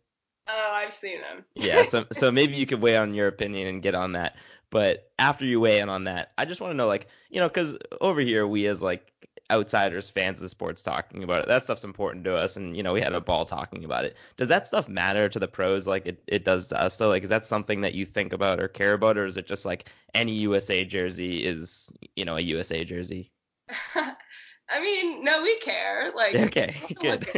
[0.84, 1.44] I've seen them.
[1.54, 4.36] yeah, so so maybe you could weigh on your opinion and get on that.
[4.70, 7.48] But after you weigh in on that, I just want to know, like, you know,
[7.48, 9.12] because over here we as like
[9.50, 12.82] outsiders, fans of the sports, talking about it, that stuff's important to us, and you
[12.82, 14.16] know, we had a ball talking about it.
[14.36, 16.96] Does that stuff matter to the pros like it, it does to us?
[16.96, 19.46] Though, like, is that something that you think about or care about, or is it
[19.46, 23.30] just like any USA jersey is, you know, a USA jersey?
[23.94, 26.12] I mean, no, we care.
[26.16, 27.28] Like, okay, good.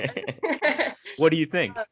[1.16, 1.76] what do you think?
[1.76, 1.84] Uh,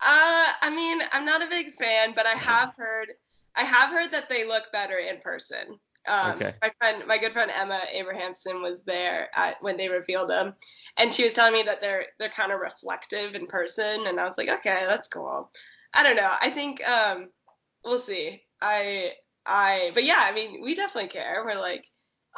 [0.00, 3.08] Uh, I mean, I'm not a big fan, but I have heard
[3.56, 5.80] I have heard that they look better in person.
[6.06, 6.54] Um, okay.
[6.62, 10.54] My friend, my good friend Emma Abrahamson was there at when they revealed them,
[10.96, 14.24] and she was telling me that they're they're kind of reflective in person, and I
[14.24, 15.50] was like, okay, that's cool.
[15.92, 16.32] I don't know.
[16.40, 17.28] I think um,
[17.84, 18.42] we'll see.
[18.62, 19.12] I
[19.44, 21.42] I, but yeah, I mean, we definitely care.
[21.44, 21.84] We're like,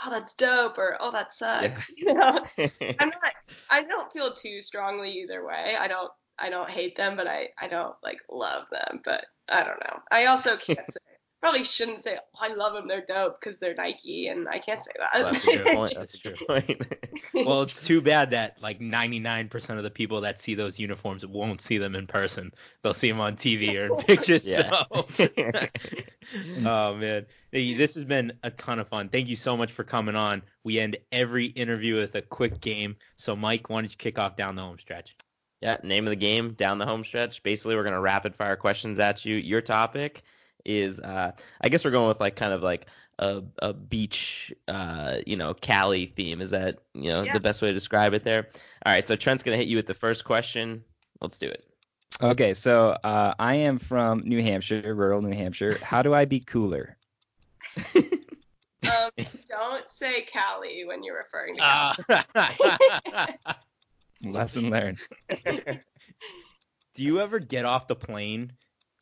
[0.04, 1.90] oh, that's dope, or oh, that sucks.
[1.96, 2.04] Yeah.
[2.06, 2.46] You know,
[2.98, 3.32] I'm not.
[3.68, 5.76] I don't feel too strongly either way.
[5.78, 6.11] I don't.
[6.41, 9.01] I don't hate them, but I I don't like love them.
[9.05, 10.01] But I don't know.
[10.11, 11.01] I also can't say
[11.41, 12.86] probably shouldn't say oh, I love them.
[12.86, 15.11] They're dope because they're Nike, and I can't say that.
[15.14, 15.95] Well, that's a good point.
[15.97, 16.82] That's a good point.
[17.47, 21.61] well, it's too bad that like 99% of the people that see those uniforms won't
[21.61, 22.53] see them in person.
[22.82, 24.47] They'll see them on TV or in pictures.
[24.47, 24.84] Yeah.
[24.93, 25.28] So.
[26.66, 29.09] oh man, hey, this has been a ton of fun.
[29.09, 30.43] Thank you so much for coming on.
[30.64, 32.97] We end every interview with a quick game.
[33.16, 35.16] So Mike, why don't you kick off down the home stretch?
[35.61, 37.42] Yeah, name of the game, down the home stretch.
[37.42, 39.36] Basically, we're gonna rapid fire questions at you.
[39.36, 40.22] Your topic
[40.64, 42.86] is, uh, I guess we're going with like kind of like
[43.18, 46.40] a, a beach, uh, you know, Cali theme.
[46.40, 47.34] Is that you know Yeah.
[47.34, 48.48] the best way to describe it there?
[48.86, 50.82] All right, so Trent's gonna hit you with the first question.
[51.20, 51.66] Let's do it.
[52.22, 55.78] Okay, so uh, I am from New Hampshire, rural New Hampshire.
[55.82, 56.96] How do I be cooler?
[58.82, 59.11] Um,
[59.46, 63.34] don't say Cali when you're referring to Cali.
[64.24, 64.98] Lesson learned.
[66.94, 68.52] do you ever get off the plane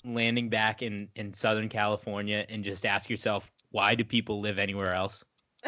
[0.05, 4.95] landing back in in Southern California and just ask yourself why do people live anywhere
[4.95, 5.25] else?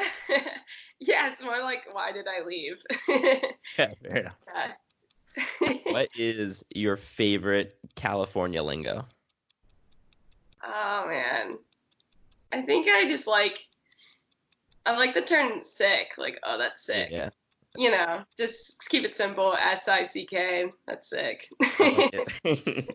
[1.01, 2.82] yeah, it's more like why did I leave?
[3.78, 4.36] Yeah, fair enough.
[4.55, 5.74] Yeah.
[5.84, 9.07] what is your favorite California lingo?
[10.62, 11.55] Oh man,
[12.53, 13.59] I think I just like
[14.86, 16.14] I like the term sick.
[16.16, 17.11] Like, oh, that's sick.
[17.12, 17.30] Yeah.
[17.77, 19.55] You know, just keep it simple.
[19.55, 20.71] S I C K.
[20.87, 21.49] That's sick.
[21.62, 22.95] I like it.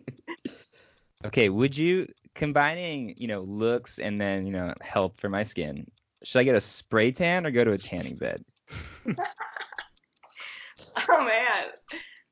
[1.24, 5.86] Okay, would you combining, you know, looks and then, you know, help for my skin?
[6.22, 8.44] Should I get a spray tan or go to a tanning bed?
[11.08, 11.64] oh man,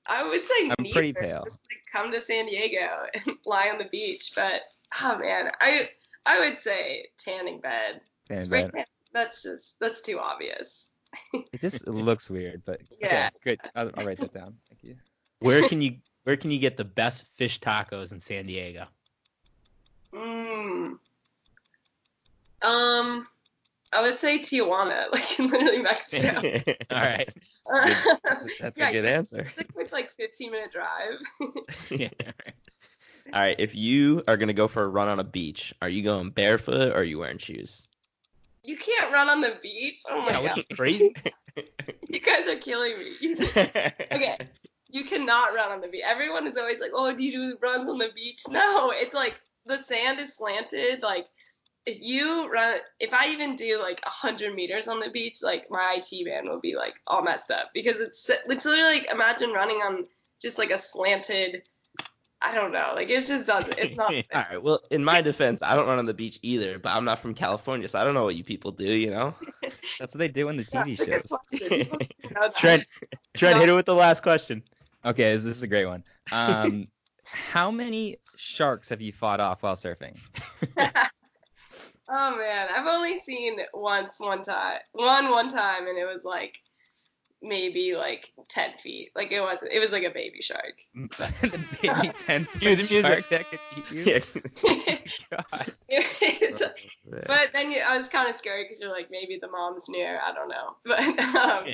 [0.07, 1.43] I would say I'm pretty pale.
[1.45, 4.33] Just like come to San Diego and lie on the beach.
[4.37, 4.63] But
[5.03, 5.89] oh man, I
[6.27, 8.01] I would say tanning bed.
[8.29, 8.73] Tanning Spray bed.
[8.75, 8.85] tan.
[9.13, 10.91] That's just that's too obvious.
[11.33, 13.29] It just looks weird, but Yeah.
[13.29, 13.61] okay, great.
[13.75, 14.57] I'll, I'll write that down.
[14.69, 14.97] Thank you.
[15.41, 18.85] Where can you where can you get the best fish tacos in San Diego?
[20.15, 20.99] Mm.
[22.62, 23.27] Um,
[23.93, 26.41] I would say Tijuana, like literally Mexico.
[26.91, 27.29] All right.
[28.61, 29.53] That's Yeah, a good answer.
[29.59, 31.21] It's a like 15 minute drive.
[31.91, 32.09] Yeah.
[33.33, 36.03] All right, if you are gonna go for a run on a beach, are you
[36.03, 37.89] going barefoot or are you wearing shoes?
[38.65, 39.99] You can't run on the beach.
[40.09, 41.15] Oh my Yeah, god, you crazy?
[42.09, 43.37] you guys are killing me.
[43.57, 44.37] okay,
[44.91, 46.05] you cannot run on the beach.
[46.07, 49.41] Everyone is always like, "Oh, do you do runs on the beach?" No, it's like
[49.67, 51.03] the sand is slanted.
[51.03, 51.27] Like
[51.87, 56.01] if you run, if I even do like hundred meters on the beach, like my
[56.03, 59.77] IT band will be like all messed up because it's it's literally like imagine running
[59.77, 60.05] on
[60.41, 61.62] just like a slanted.
[62.45, 63.75] I don't know, like it's just doesn't.
[63.79, 64.13] It's not.
[64.35, 64.63] All right.
[64.63, 67.33] Well, in my defense, I don't run on the beach either, but I'm not from
[67.33, 68.93] California, so I don't know what you people do.
[68.93, 69.35] You know.
[69.99, 71.39] That's what they do in the TV it's shows.
[71.49, 71.79] question.
[71.79, 72.55] You know that.
[72.55, 72.85] Trent,
[73.35, 74.63] Trent, hit it with the last question.
[75.07, 76.05] Okay, this, this is a great one.
[76.33, 76.85] Um,
[77.25, 80.19] how many sharks have you fought off while surfing?
[82.11, 86.61] Oh man, I've only seen once one time, one one time, and it was like
[87.45, 89.11] maybe like ten feet.
[89.15, 89.73] Like it wasn't.
[89.73, 90.75] It was like a baby shark.
[90.95, 94.21] the baby ten Dude, the music- shark that could eat you.
[94.87, 94.99] Yeah.
[95.31, 95.73] God.
[95.89, 97.21] It's- Yeah.
[97.27, 100.21] but then you, I was kind of scared because you're like maybe the mom's near.
[100.21, 100.77] I don't know.
[100.85, 101.01] But
[101.37, 101.67] um,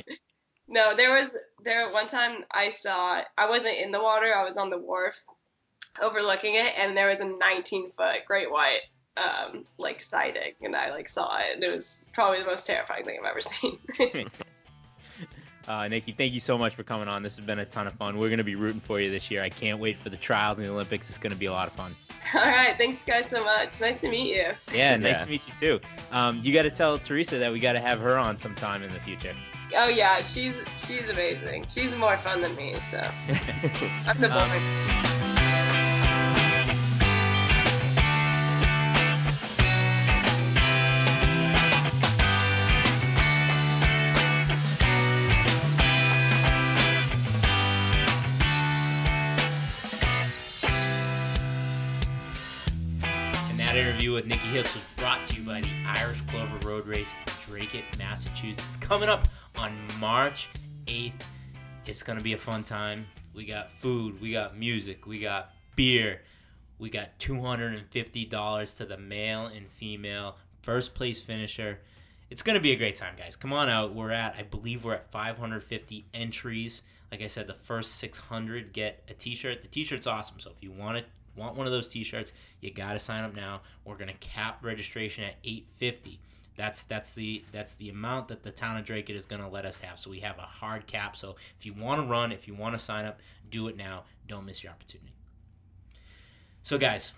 [0.67, 3.21] no, there was there one time I saw.
[3.37, 4.33] I wasn't in the water.
[4.35, 5.19] I was on the wharf
[6.01, 8.79] overlooking it, and there was a 19 foot great white
[9.17, 13.03] um, like sighting, and I like saw it, and it was probably the most terrifying
[13.03, 13.77] thing I've ever seen.
[15.67, 17.21] Uh, Nikki, thank you so much for coming on.
[17.23, 18.17] This has been a ton of fun.
[18.17, 19.43] We're going to be rooting for you this year.
[19.43, 21.07] I can't wait for the trials and the Olympics.
[21.09, 21.95] It's going to be a lot of fun.
[22.35, 23.79] All right, thanks guys so much.
[23.81, 24.47] Nice to meet you.
[24.73, 25.23] Yeah, nice Yeah.
[25.25, 25.79] to meet you too.
[26.11, 28.91] Um, you got to tell Teresa that we got to have her on sometime in
[28.93, 29.35] the future.
[29.75, 31.65] Oh yeah, she's she's amazing.
[31.67, 32.97] She's more fun than me, so
[34.07, 35.10] I'm the Um,
[54.51, 58.75] Hicks was brought to you by the Irish Clover Road Race in Drake, Massachusetts.
[58.81, 60.49] Coming up on March
[60.87, 61.13] 8th.
[61.85, 63.05] It's going to be a fun time.
[63.33, 66.23] We got food, we got music, we got beer,
[66.79, 71.79] we got $250 to the male and female first place finisher.
[72.29, 73.37] It's going to be a great time, guys.
[73.37, 73.95] Come on out.
[73.95, 76.81] We're at, I believe we're at 550 entries.
[77.09, 79.61] Like I said, the first 600 get a t-shirt.
[79.61, 80.41] The t-shirt's awesome.
[80.41, 81.05] So if you want it,
[81.35, 83.61] want one of those t-shirts, you got to sign up now.
[83.85, 86.19] We're going to cap registration at 850.
[86.57, 89.65] That's that's the that's the amount that the town of Drake is going to let
[89.65, 89.97] us have.
[89.97, 91.15] So we have a hard cap.
[91.15, 93.19] So if you want to run, if you want to sign up,
[93.49, 94.03] do it now.
[94.27, 95.13] Don't miss your opportunity.
[96.63, 97.13] So guys,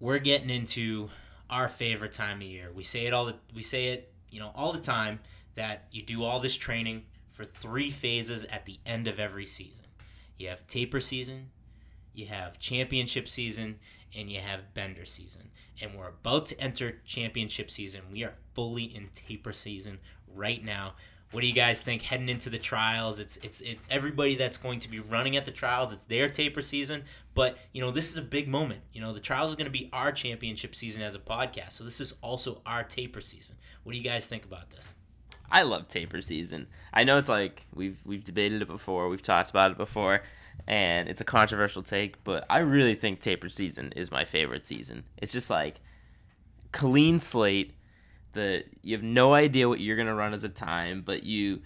[0.00, 1.10] we're getting into
[1.50, 2.70] our favorite time of year.
[2.74, 5.20] We say it all the we say it, you know, all the time
[5.56, 9.84] that you do all this training for three phases at the end of every season.
[10.38, 11.50] You have taper season,
[12.14, 13.78] you have championship season,
[14.16, 15.50] and you have bender season.
[15.82, 18.02] And we're about to enter championship season.
[18.12, 19.98] We are fully in taper season
[20.34, 20.94] right now.
[21.32, 23.18] What do you guys think heading into the trials?
[23.18, 25.92] It's it's it, everybody that's going to be running at the trials.
[25.92, 27.02] It's their taper season,
[27.34, 28.82] but you know this is a big moment.
[28.92, 31.82] You know the trials is going to be our championship season as a podcast, so
[31.82, 33.56] this is also our taper season.
[33.82, 34.94] What do you guys think about this?
[35.50, 36.68] I love taper season.
[36.92, 40.22] I know it's like we've we've debated it before, we've talked about it before,
[40.66, 45.04] and it's a controversial take, but I really think taper season is my favorite season.
[45.18, 45.80] It's just like
[46.72, 47.74] clean slate.
[48.32, 51.62] The you have no idea what you're gonna run as a time, but you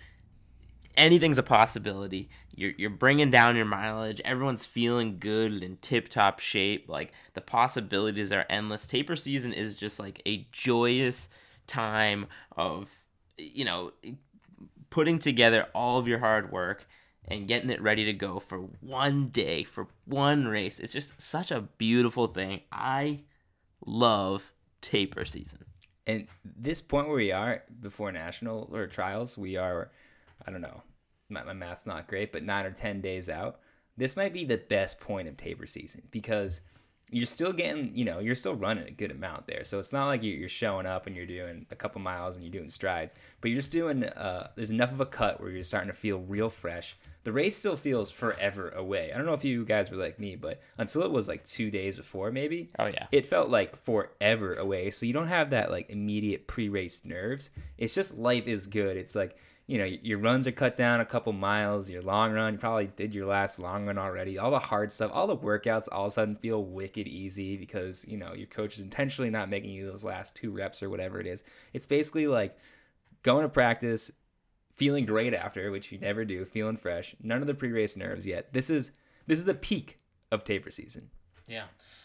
[0.96, 2.28] anything's a possibility.
[2.54, 4.20] You're you're bringing down your mileage.
[4.24, 6.88] Everyone's feeling good and tip top shape.
[6.88, 8.86] Like the possibilities are endless.
[8.86, 11.30] Taper season is just like a joyous
[11.66, 12.26] time
[12.56, 12.90] of
[13.38, 13.92] you know
[14.90, 16.86] putting together all of your hard work
[17.28, 20.80] and getting it ready to go for one day for one race.
[20.80, 22.62] It's just such a beautiful thing.
[22.72, 23.20] I
[23.84, 25.64] love taper season.
[26.06, 29.90] And this point where we are before national or trials, we are,
[30.46, 30.82] I don't know,
[31.28, 33.60] my, my math's not great, but nine or 10 days out.
[33.98, 36.62] This might be the best point of taper season because
[37.10, 39.64] you're still getting, you know, you're still running a good amount there.
[39.64, 42.44] So it's not like you- you're showing up and you're doing a couple miles and
[42.44, 45.62] you're doing strides, but you're just doing, uh, there's enough of a cut where you're
[45.62, 46.96] starting to feel real fresh.
[47.24, 49.12] The race still feels forever away.
[49.12, 51.70] I don't know if you guys were like me, but until it was like two
[51.70, 53.06] days before, maybe, Oh yeah.
[53.10, 54.90] it felt like forever away.
[54.90, 57.50] So you don't have that like immediate pre-race nerves.
[57.78, 58.96] It's just life is good.
[58.96, 59.36] It's like
[59.68, 61.90] you know your runs are cut down a couple miles.
[61.90, 64.38] Your long run, you probably did your last long run already.
[64.38, 68.04] All the hard stuff, all the workouts, all of a sudden feel wicked easy because
[68.08, 71.20] you know your coach is intentionally not making you those last two reps or whatever
[71.20, 71.44] it is.
[71.74, 72.56] It's basically like
[73.22, 74.10] going to practice,
[74.74, 77.14] feeling great after, which you never do, feeling fresh.
[77.22, 78.54] None of the pre-race nerves yet.
[78.54, 78.92] This is
[79.26, 79.98] this is the peak
[80.32, 81.10] of taper season.
[81.46, 81.64] Yeah.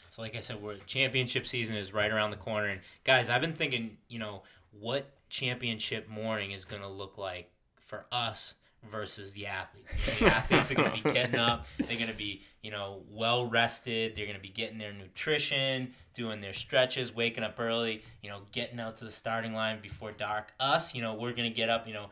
[0.10, 3.42] So like I said, we're championship season is right around the corner, and guys, I've
[3.42, 4.44] been thinking, you know,
[4.78, 7.50] what championship morning is going to look like
[7.94, 8.56] for us
[8.92, 9.96] versus the athletes.
[10.20, 11.68] The athletes are going to be getting up.
[11.78, 14.16] They're going to be, you know, well rested.
[14.16, 18.04] They're going to be getting their nutrition, doing their stretches, waking up early.
[18.24, 20.54] You know, getting out to the starting line before dark.
[20.60, 21.88] Us, you know, we're going to get up.
[21.88, 22.08] You know,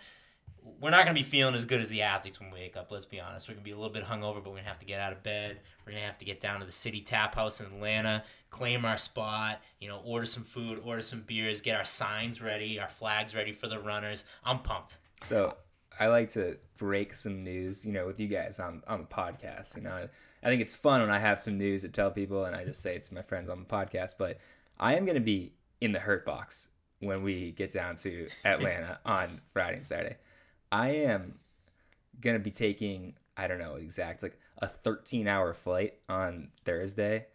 [0.79, 2.91] we're not going to be feeling as good as the athletes when we wake up.
[2.91, 3.47] Let's be honest.
[3.47, 5.01] We're going to be a little bit hungover, but we're going to have to get
[5.01, 5.59] out of bed.
[5.83, 8.85] We're going to have to get down to the City Tap House in Atlanta, claim
[8.85, 12.87] our spot, you know, order some food, order some beers, get our signs ready, our
[12.87, 14.25] flags ready for the runners.
[14.45, 14.97] I'm pumped.
[15.19, 15.55] So
[15.99, 19.75] I like to break some news, you know, with you guys on on the podcast.
[19.75, 20.07] You know,
[20.43, 22.81] I think it's fun when I have some news to tell people, and I just
[22.81, 24.15] say it's my friends on the podcast.
[24.17, 24.39] But
[24.79, 26.69] I am going to be in the hurt box
[26.99, 30.17] when we get down to Atlanta on Friday and Saturday.
[30.71, 31.35] I am
[32.21, 37.25] gonna be taking I don't know exact like a 13 hour flight on Thursday,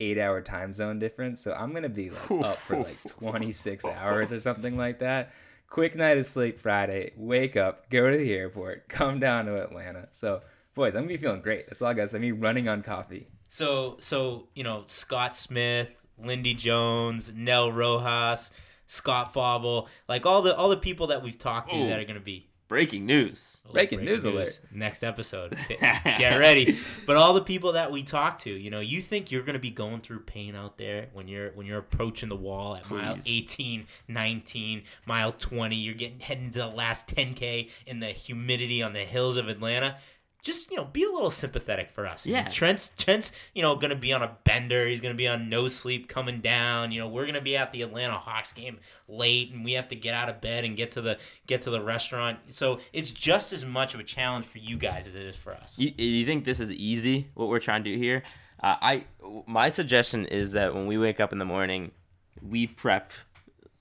[0.00, 1.40] eight hour time zone difference.
[1.40, 5.32] So I'm gonna be like up for like 26 hours or something like that.
[5.70, 10.08] Quick night of sleep Friday, wake up, go to the airport, come down to Atlanta.
[10.10, 10.40] So
[10.74, 11.68] boys, I'm gonna be feeling great.
[11.68, 12.10] That's all I got.
[12.10, 13.28] So me running on coffee.
[13.48, 18.50] So so you know Scott Smith, Lindy Jones, Nell Rojas,
[18.88, 21.88] Scott Fauble, like all the all the people that we've talked to Ooh.
[21.88, 23.60] that are gonna be Breaking news.
[23.68, 24.60] Oh, Breaking news alert.
[24.72, 25.58] Next episode.
[25.68, 26.78] Get ready.
[27.04, 29.60] But all the people that we talk to, you know, you think you're going to
[29.60, 33.16] be going through pain out there when you're when you're approaching the wall at mile
[33.26, 38.92] 18, 19, mile 20, you're getting heading to the last 10k in the humidity on
[38.92, 39.96] the hills of Atlanta.
[40.42, 42.26] Just, you know, be a little sympathetic for us.
[42.26, 42.48] Yeah.
[42.48, 44.86] Trent's Trent's, you know, going to be on a bender.
[44.86, 46.92] He's going to be on no sleep coming down.
[46.92, 48.78] You know, we're going to be at the Atlanta Hawks game
[49.08, 51.70] late and we have to get out of bed and get to the get to
[51.70, 52.38] the restaurant.
[52.50, 55.52] So, it's just as much of a challenge for you guys as it is for
[55.54, 55.78] us.
[55.78, 57.28] You, you think this is easy?
[57.34, 58.22] What we're trying to do here?
[58.62, 59.04] Uh, I
[59.46, 61.92] my suggestion is that when we wake up in the morning,
[62.42, 63.12] we prep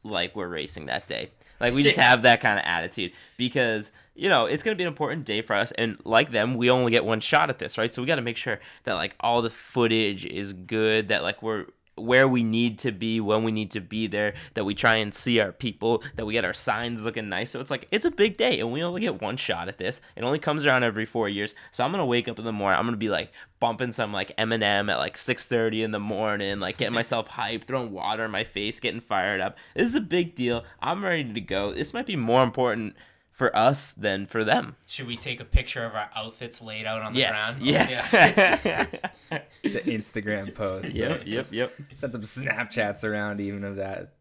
[0.04, 1.32] like we're racing that day.
[1.60, 4.90] Like we just have that kind of attitude because you know it's gonna be an
[4.90, 7.94] important day for us, and like them, we only get one shot at this, right?
[7.94, 11.42] So we got to make sure that like all the footage is good, that like
[11.42, 11.66] we're
[12.00, 15.14] where we need to be when we need to be there that we try and
[15.14, 17.52] see our people that we get our signs looking nice.
[17.52, 20.02] So it's like it's a big day and we only get one shot at this.
[20.16, 21.54] It only comes around every four years.
[21.72, 24.36] So i'm gonna wake up in the morning i'm gonna be like bumping some like
[24.38, 28.44] eminem at like 6.30 in the morning like getting myself hyped throwing water in my
[28.44, 29.58] face getting fired up.
[29.76, 30.64] This is a big deal.
[30.82, 31.74] I'm ready to go.
[31.74, 32.96] This might be more important
[33.40, 37.02] for us than for them Should we take a picture of our outfits laid out
[37.02, 37.66] on the yes ground?
[37.66, 38.86] yes Yeah.
[39.64, 40.94] The Instagram post.
[40.94, 44.14] yep yep yep Send some Snapchats around even of that.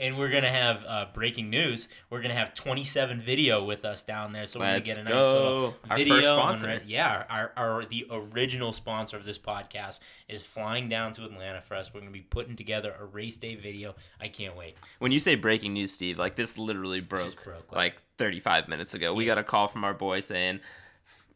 [0.00, 1.88] and we're gonna have uh, breaking news.
[2.08, 5.12] We're gonna have 27 video with us down there, so we're gonna get a nice
[5.12, 5.32] go.
[5.32, 6.14] little Our video.
[6.14, 6.66] first sponsor.
[6.68, 11.60] re- yeah, our, our the original sponsor of this podcast is flying down to Atlanta
[11.62, 11.92] for us.
[11.92, 13.94] We're gonna be putting together a race day video.
[14.20, 14.76] I can't wait.
[15.00, 18.94] When you say breaking news, Steve, like this literally broke, Just broke, like 35 minutes
[18.94, 19.14] ago.
[19.14, 20.60] We got a call from our boy saying,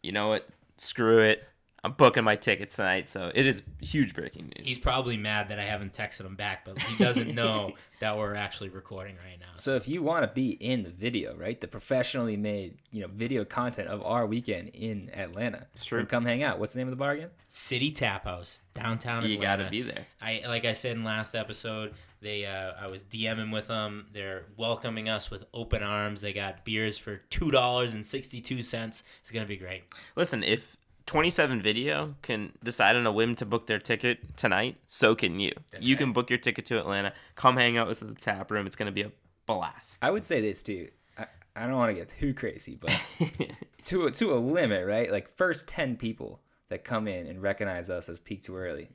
[0.03, 1.45] you know what, screw it.
[1.85, 3.11] I'm booking my tickets tonight.
[3.11, 4.69] So it is huge breaking news.
[4.69, 8.37] He's probably mad that I haven't texted him back, but he doesn't know that we're
[8.37, 9.47] actually recording right now.
[9.57, 13.09] So if you want to be in the video, right, the professionally made, you know,
[13.13, 15.99] video content of our weekend in Atlanta, It's true.
[15.99, 16.61] then come hang out.
[16.61, 17.31] What's the name of the bar again?
[17.49, 19.29] City Tap House downtown.
[19.29, 20.07] you got to be there.
[20.21, 24.07] I like I said in last episode, they uh, I was DMing with them.
[24.13, 26.21] They're welcoming us with open arms.
[26.21, 29.03] They got beers for two dollars and sixty two cents.
[29.21, 29.83] It's gonna be great.
[30.17, 35.15] Listen, if 27 Video can decide on a whim to book their ticket tonight, so
[35.15, 35.53] can you.
[35.71, 35.99] That's you right.
[35.99, 37.13] can book your ticket to Atlanta.
[37.35, 38.67] Come hang out with us at the tap room.
[38.67, 39.13] It's going to be a
[39.47, 39.99] blast.
[40.01, 40.89] I would say this too.
[41.19, 42.99] I, I don't want to get too crazy, but
[43.83, 45.11] to a, to a limit, right?
[45.11, 48.89] Like first ten people that come in and recognize us as peak too early,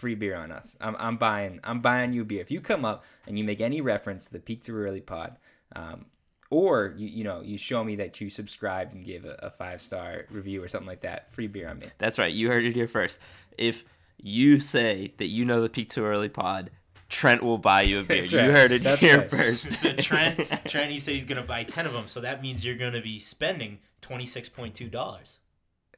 [0.00, 0.76] free beer on us.
[0.80, 3.60] I'm, I'm buying I'm buying you a beer if you come up and you make
[3.60, 5.36] any reference to the peak too early pod,
[5.76, 6.06] um,
[6.50, 9.80] or you you know you show me that you subscribed and gave a, a five
[9.80, 11.30] star review or something like that.
[11.32, 11.88] Free beer on me.
[11.98, 12.32] That's right.
[12.32, 13.20] You heard it here first.
[13.58, 13.84] If
[14.22, 16.70] you say that you know the Peak Too Early pod,
[17.08, 18.18] Trent will buy you a beer.
[18.18, 18.50] That's You right.
[18.50, 19.30] heard it That's here right.
[19.30, 19.72] first.
[19.74, 22.08] So Trent Trent he said he's gonna buy ten of them.
[22.08, 25.39] So that means you're gonna be spending twenty six point two dollars.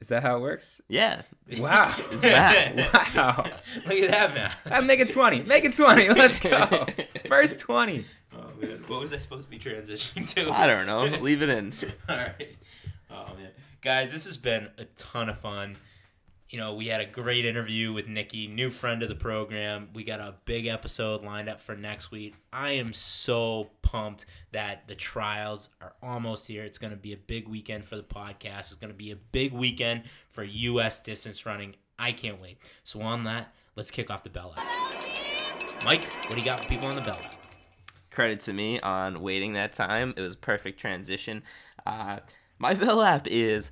[0.03, 0.81] Is that how it works?
[0.89, 1.21] yeah.
[1.59, 1.95] Wow.
[2.11, 2.75] It's bad.
[3.15, 3.45] Wow.
[3.85, 4.51] Look at that man.
[4.65, 5.41] I'm making twenty.
[5.43, 6.09] Make it twenty.
[6.09, 6.85] Let's go.
[7.29, 8.03] First twenty.
[8.35, 10.51] Oh man, what was I supposed to be transitioning to?
[10.51, 11.03] I don't know.
[11.21, 11.71] Leave it in.
[12.09, 12.53] All right.
[13.09, 13.51] Oh man,
[13.81, 15.77] guys, this has been a ton of fun.
[16.53, 19.89] You know, we had a great interview with Nikki, new friend of the program.
[19.95, 22.35] We got a big episode lined up for next week.
[22.53, 26.63] I am so pumped that the trials are almost here.
[26.63, 28.59] It's going to be a big weekend for the podcast.
[28.59, 30.99] It's going to be a big weekend for U.S.
[30.99, 31.73] distance running.
[31.97, 32.59] I can't wait.
[32.83, 34.63] So on that, let's kick off the bell lap.
[35.85, 37.33] Mike, what do you got for people on the bell lap?
[38.11, 40.13] Credit to me on waiting that time.
[40.15, 41.41] It was a perfect transition.
[41.83, 42.19] Uh,
[42.59, 43.71] my Bell lap is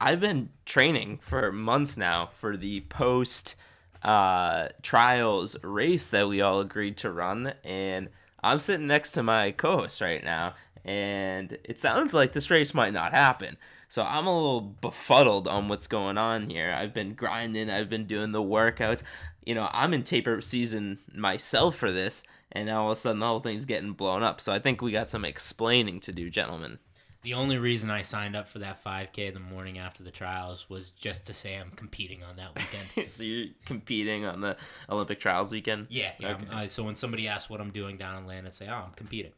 [0.00, 3.56] I've been training for months now for the post
[4.02, 8.08] uh, trials race that we all agreed to run, and
[8.42, 12.92] I'm sitting next to my co-host right now, and it sounds like this race might
[12.92, 13.56] not happen.
[13.88, 16.72] So I'm a little befuddled on what's going on here.
[16.76, 19.02] I've been grinding, I've been doing the workouts.
[19.44, 22.22] You know, I'm in taper season myself for this,
[22.52, 24.40] and now all of a sudden the whole thing's getting blown up.
[24.40, 26.78] So I think we got some explaining to do, gentlemen.
[27.22, 30.90] The only reason I signed up for that 5K the morning after the trials was
[30.90, 33.10] just to say I'm competing on that weekend.
[33.10, 34.56] so you're competing on the
[34.88, 35.88] Olympic trials weekend?
[35.90, 36.12] yeah.
[36.20, 36.44] yeah Okay.
[36.52, 38.92] uh, so when somebody asks what I'm doing down in land, I say, oh, I'm
[38.92, 39.32] competing.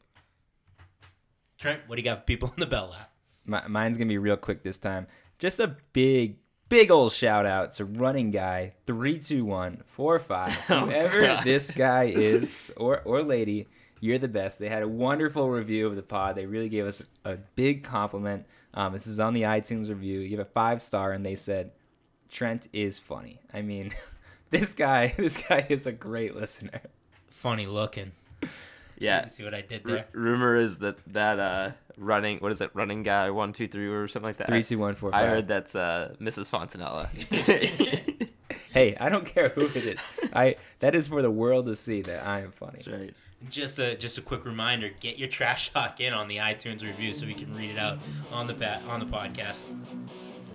[1.58, 3.10] Trent, what do you got for people in the bell lap?
[3.46, 5.06] My, mine's gonna be real quick this time.
[5.38, 6.36] Just a big,
[6.68, 10.56] big old shout out to running guy three two one four five.
[10.70, 11.44] Oh, Whoever God.
[11.44, 13.66] this guy is or or lady,
[14.00, 14.58] you're the best.
[14.58, 16.34] They had a wonderful review of the pod.
[16.36, 18.46] They really gave us a big compliment.
[18.74, 20.20] Um, this is on the iTunes review.
[20.20, 21.72] You have a five star, and they said
[22.30, 23.40] Trent is funny.
[23.52, 23.92] I mean,
[24.50, 26.80] this guy, this guy is a great listener.
[27.28, 28.12] Funny looking.
[29.02, 29.28] Yeah.
[29.28, 30.06] See, see what I did R- there?
[30.12, 34.06] rumor is that that uh running what is it running guy one two three or
[34.08, 34.48] something like that.
[34.48, 36.50] Three two one four I heard that's uh Mrs.
[36.50, 37.08] Fontanella.
[38.74, 40.04] Hey, I don't care who it is.
[40.34, 42.72] I that is for the world to see that I am funny.
[42.74, 43.14] that's right.
[43.48, 47.14] Just a just a quick reminder: get your trash talk in on the iTunes review
[47.14, 47.98] so we can read it out
[48.30, 49.62] on the pa- on the podcast.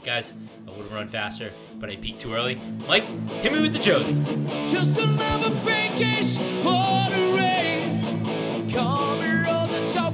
[0.04, 0.34] Guys,
[0.68, 2.56] I would have run faster, but I peaked too early.
[2.88, 3.06] Mike,
[3.42, 4.14] hit me with the Josie.
[4.68, 8.70] Just another vacation for the rain.
[8.70, 10.14] Come here on the talk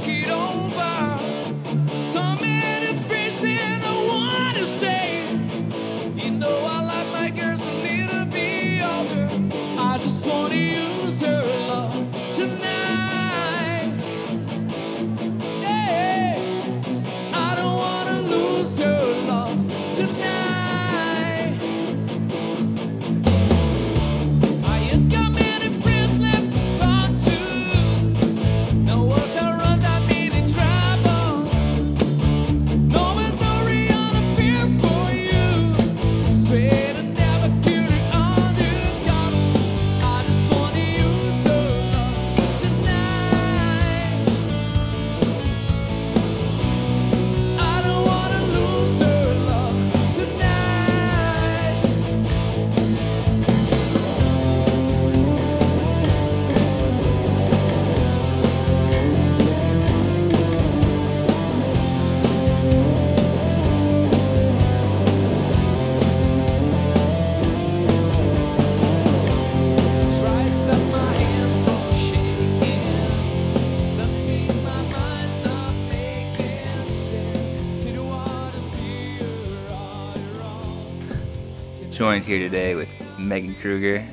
[82.02, 82.90] Joined here today with
[83.20, 84.04] Megan Kruger,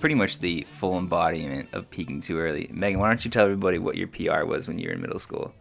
[0.00, 2.66] pretty much the full embodiment of peaking too early.
[2.72, 5.18] Megan, why don't you tell everybody what your PR was when you were in middle
[5.18, 5.52] school?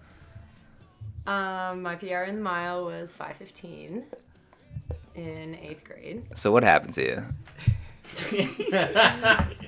[1.27, 4.05] Um, my PR in the mile was 515
[5.15, 6.23] in eighth grade.
[6.33, 7.25] So what happened to you?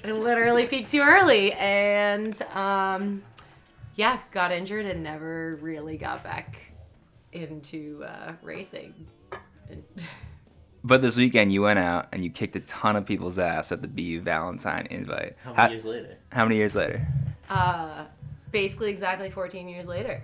[0.06, 3.22] I literally peaked too early and um,
[3.96, 6.58] yeah, got injured and never really got back
[7.34, 8.94] into uh, racing.
[10.88, 13.72] And- But this weekend you went out and you kicked a ton of people's ass
[13.72, 15.36] at the BU Valentine invite.
[15.44, 16.18] How, many how, years later?
[16.32, 17.06] how many years later?
[17.50, 18.06] uh,
[18.52, 20.24] basically, exactly 14 years later.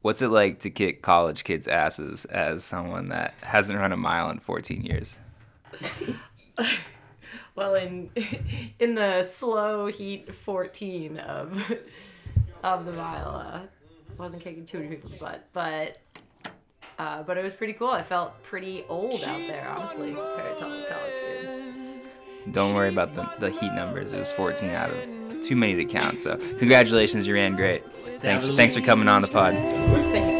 [0.00, 4.30] What's it like to kick college kids' asses as someone that hasn't run a mile
[4.30, 5.18] in 14 years?
[7.54, 8.10] Well, in
[8.78, 11.72] in the slow heat 14 of
[12.62, 13.60] of the mile, uh,
[14.16, 15.98] wasn't kicking too many people's butt, but
[16.98, 17.88] uh, but it was pretty cool.
[17.88, 22.08] I felt pretty old out there, honestly, compared to all the college kids.
[22.52, 24.12] Don't worry about the, the heat numbers.
[24.12, 26.18] It was 14 out of too many to count.
[26.18, 27.84] So congratulations, you ran great.
[28.18, 29.54] Thanks, thanks for coming on the pod.
[29.54, 30.38] Thanks.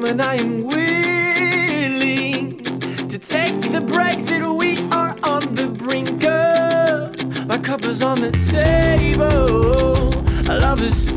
[0.00, 0.99] for having me.
[3.30, 7.46] Take the break that we are on the brink of.
[7.46, 10.12] My cup is on the table,
[10.50, 11.12] our love is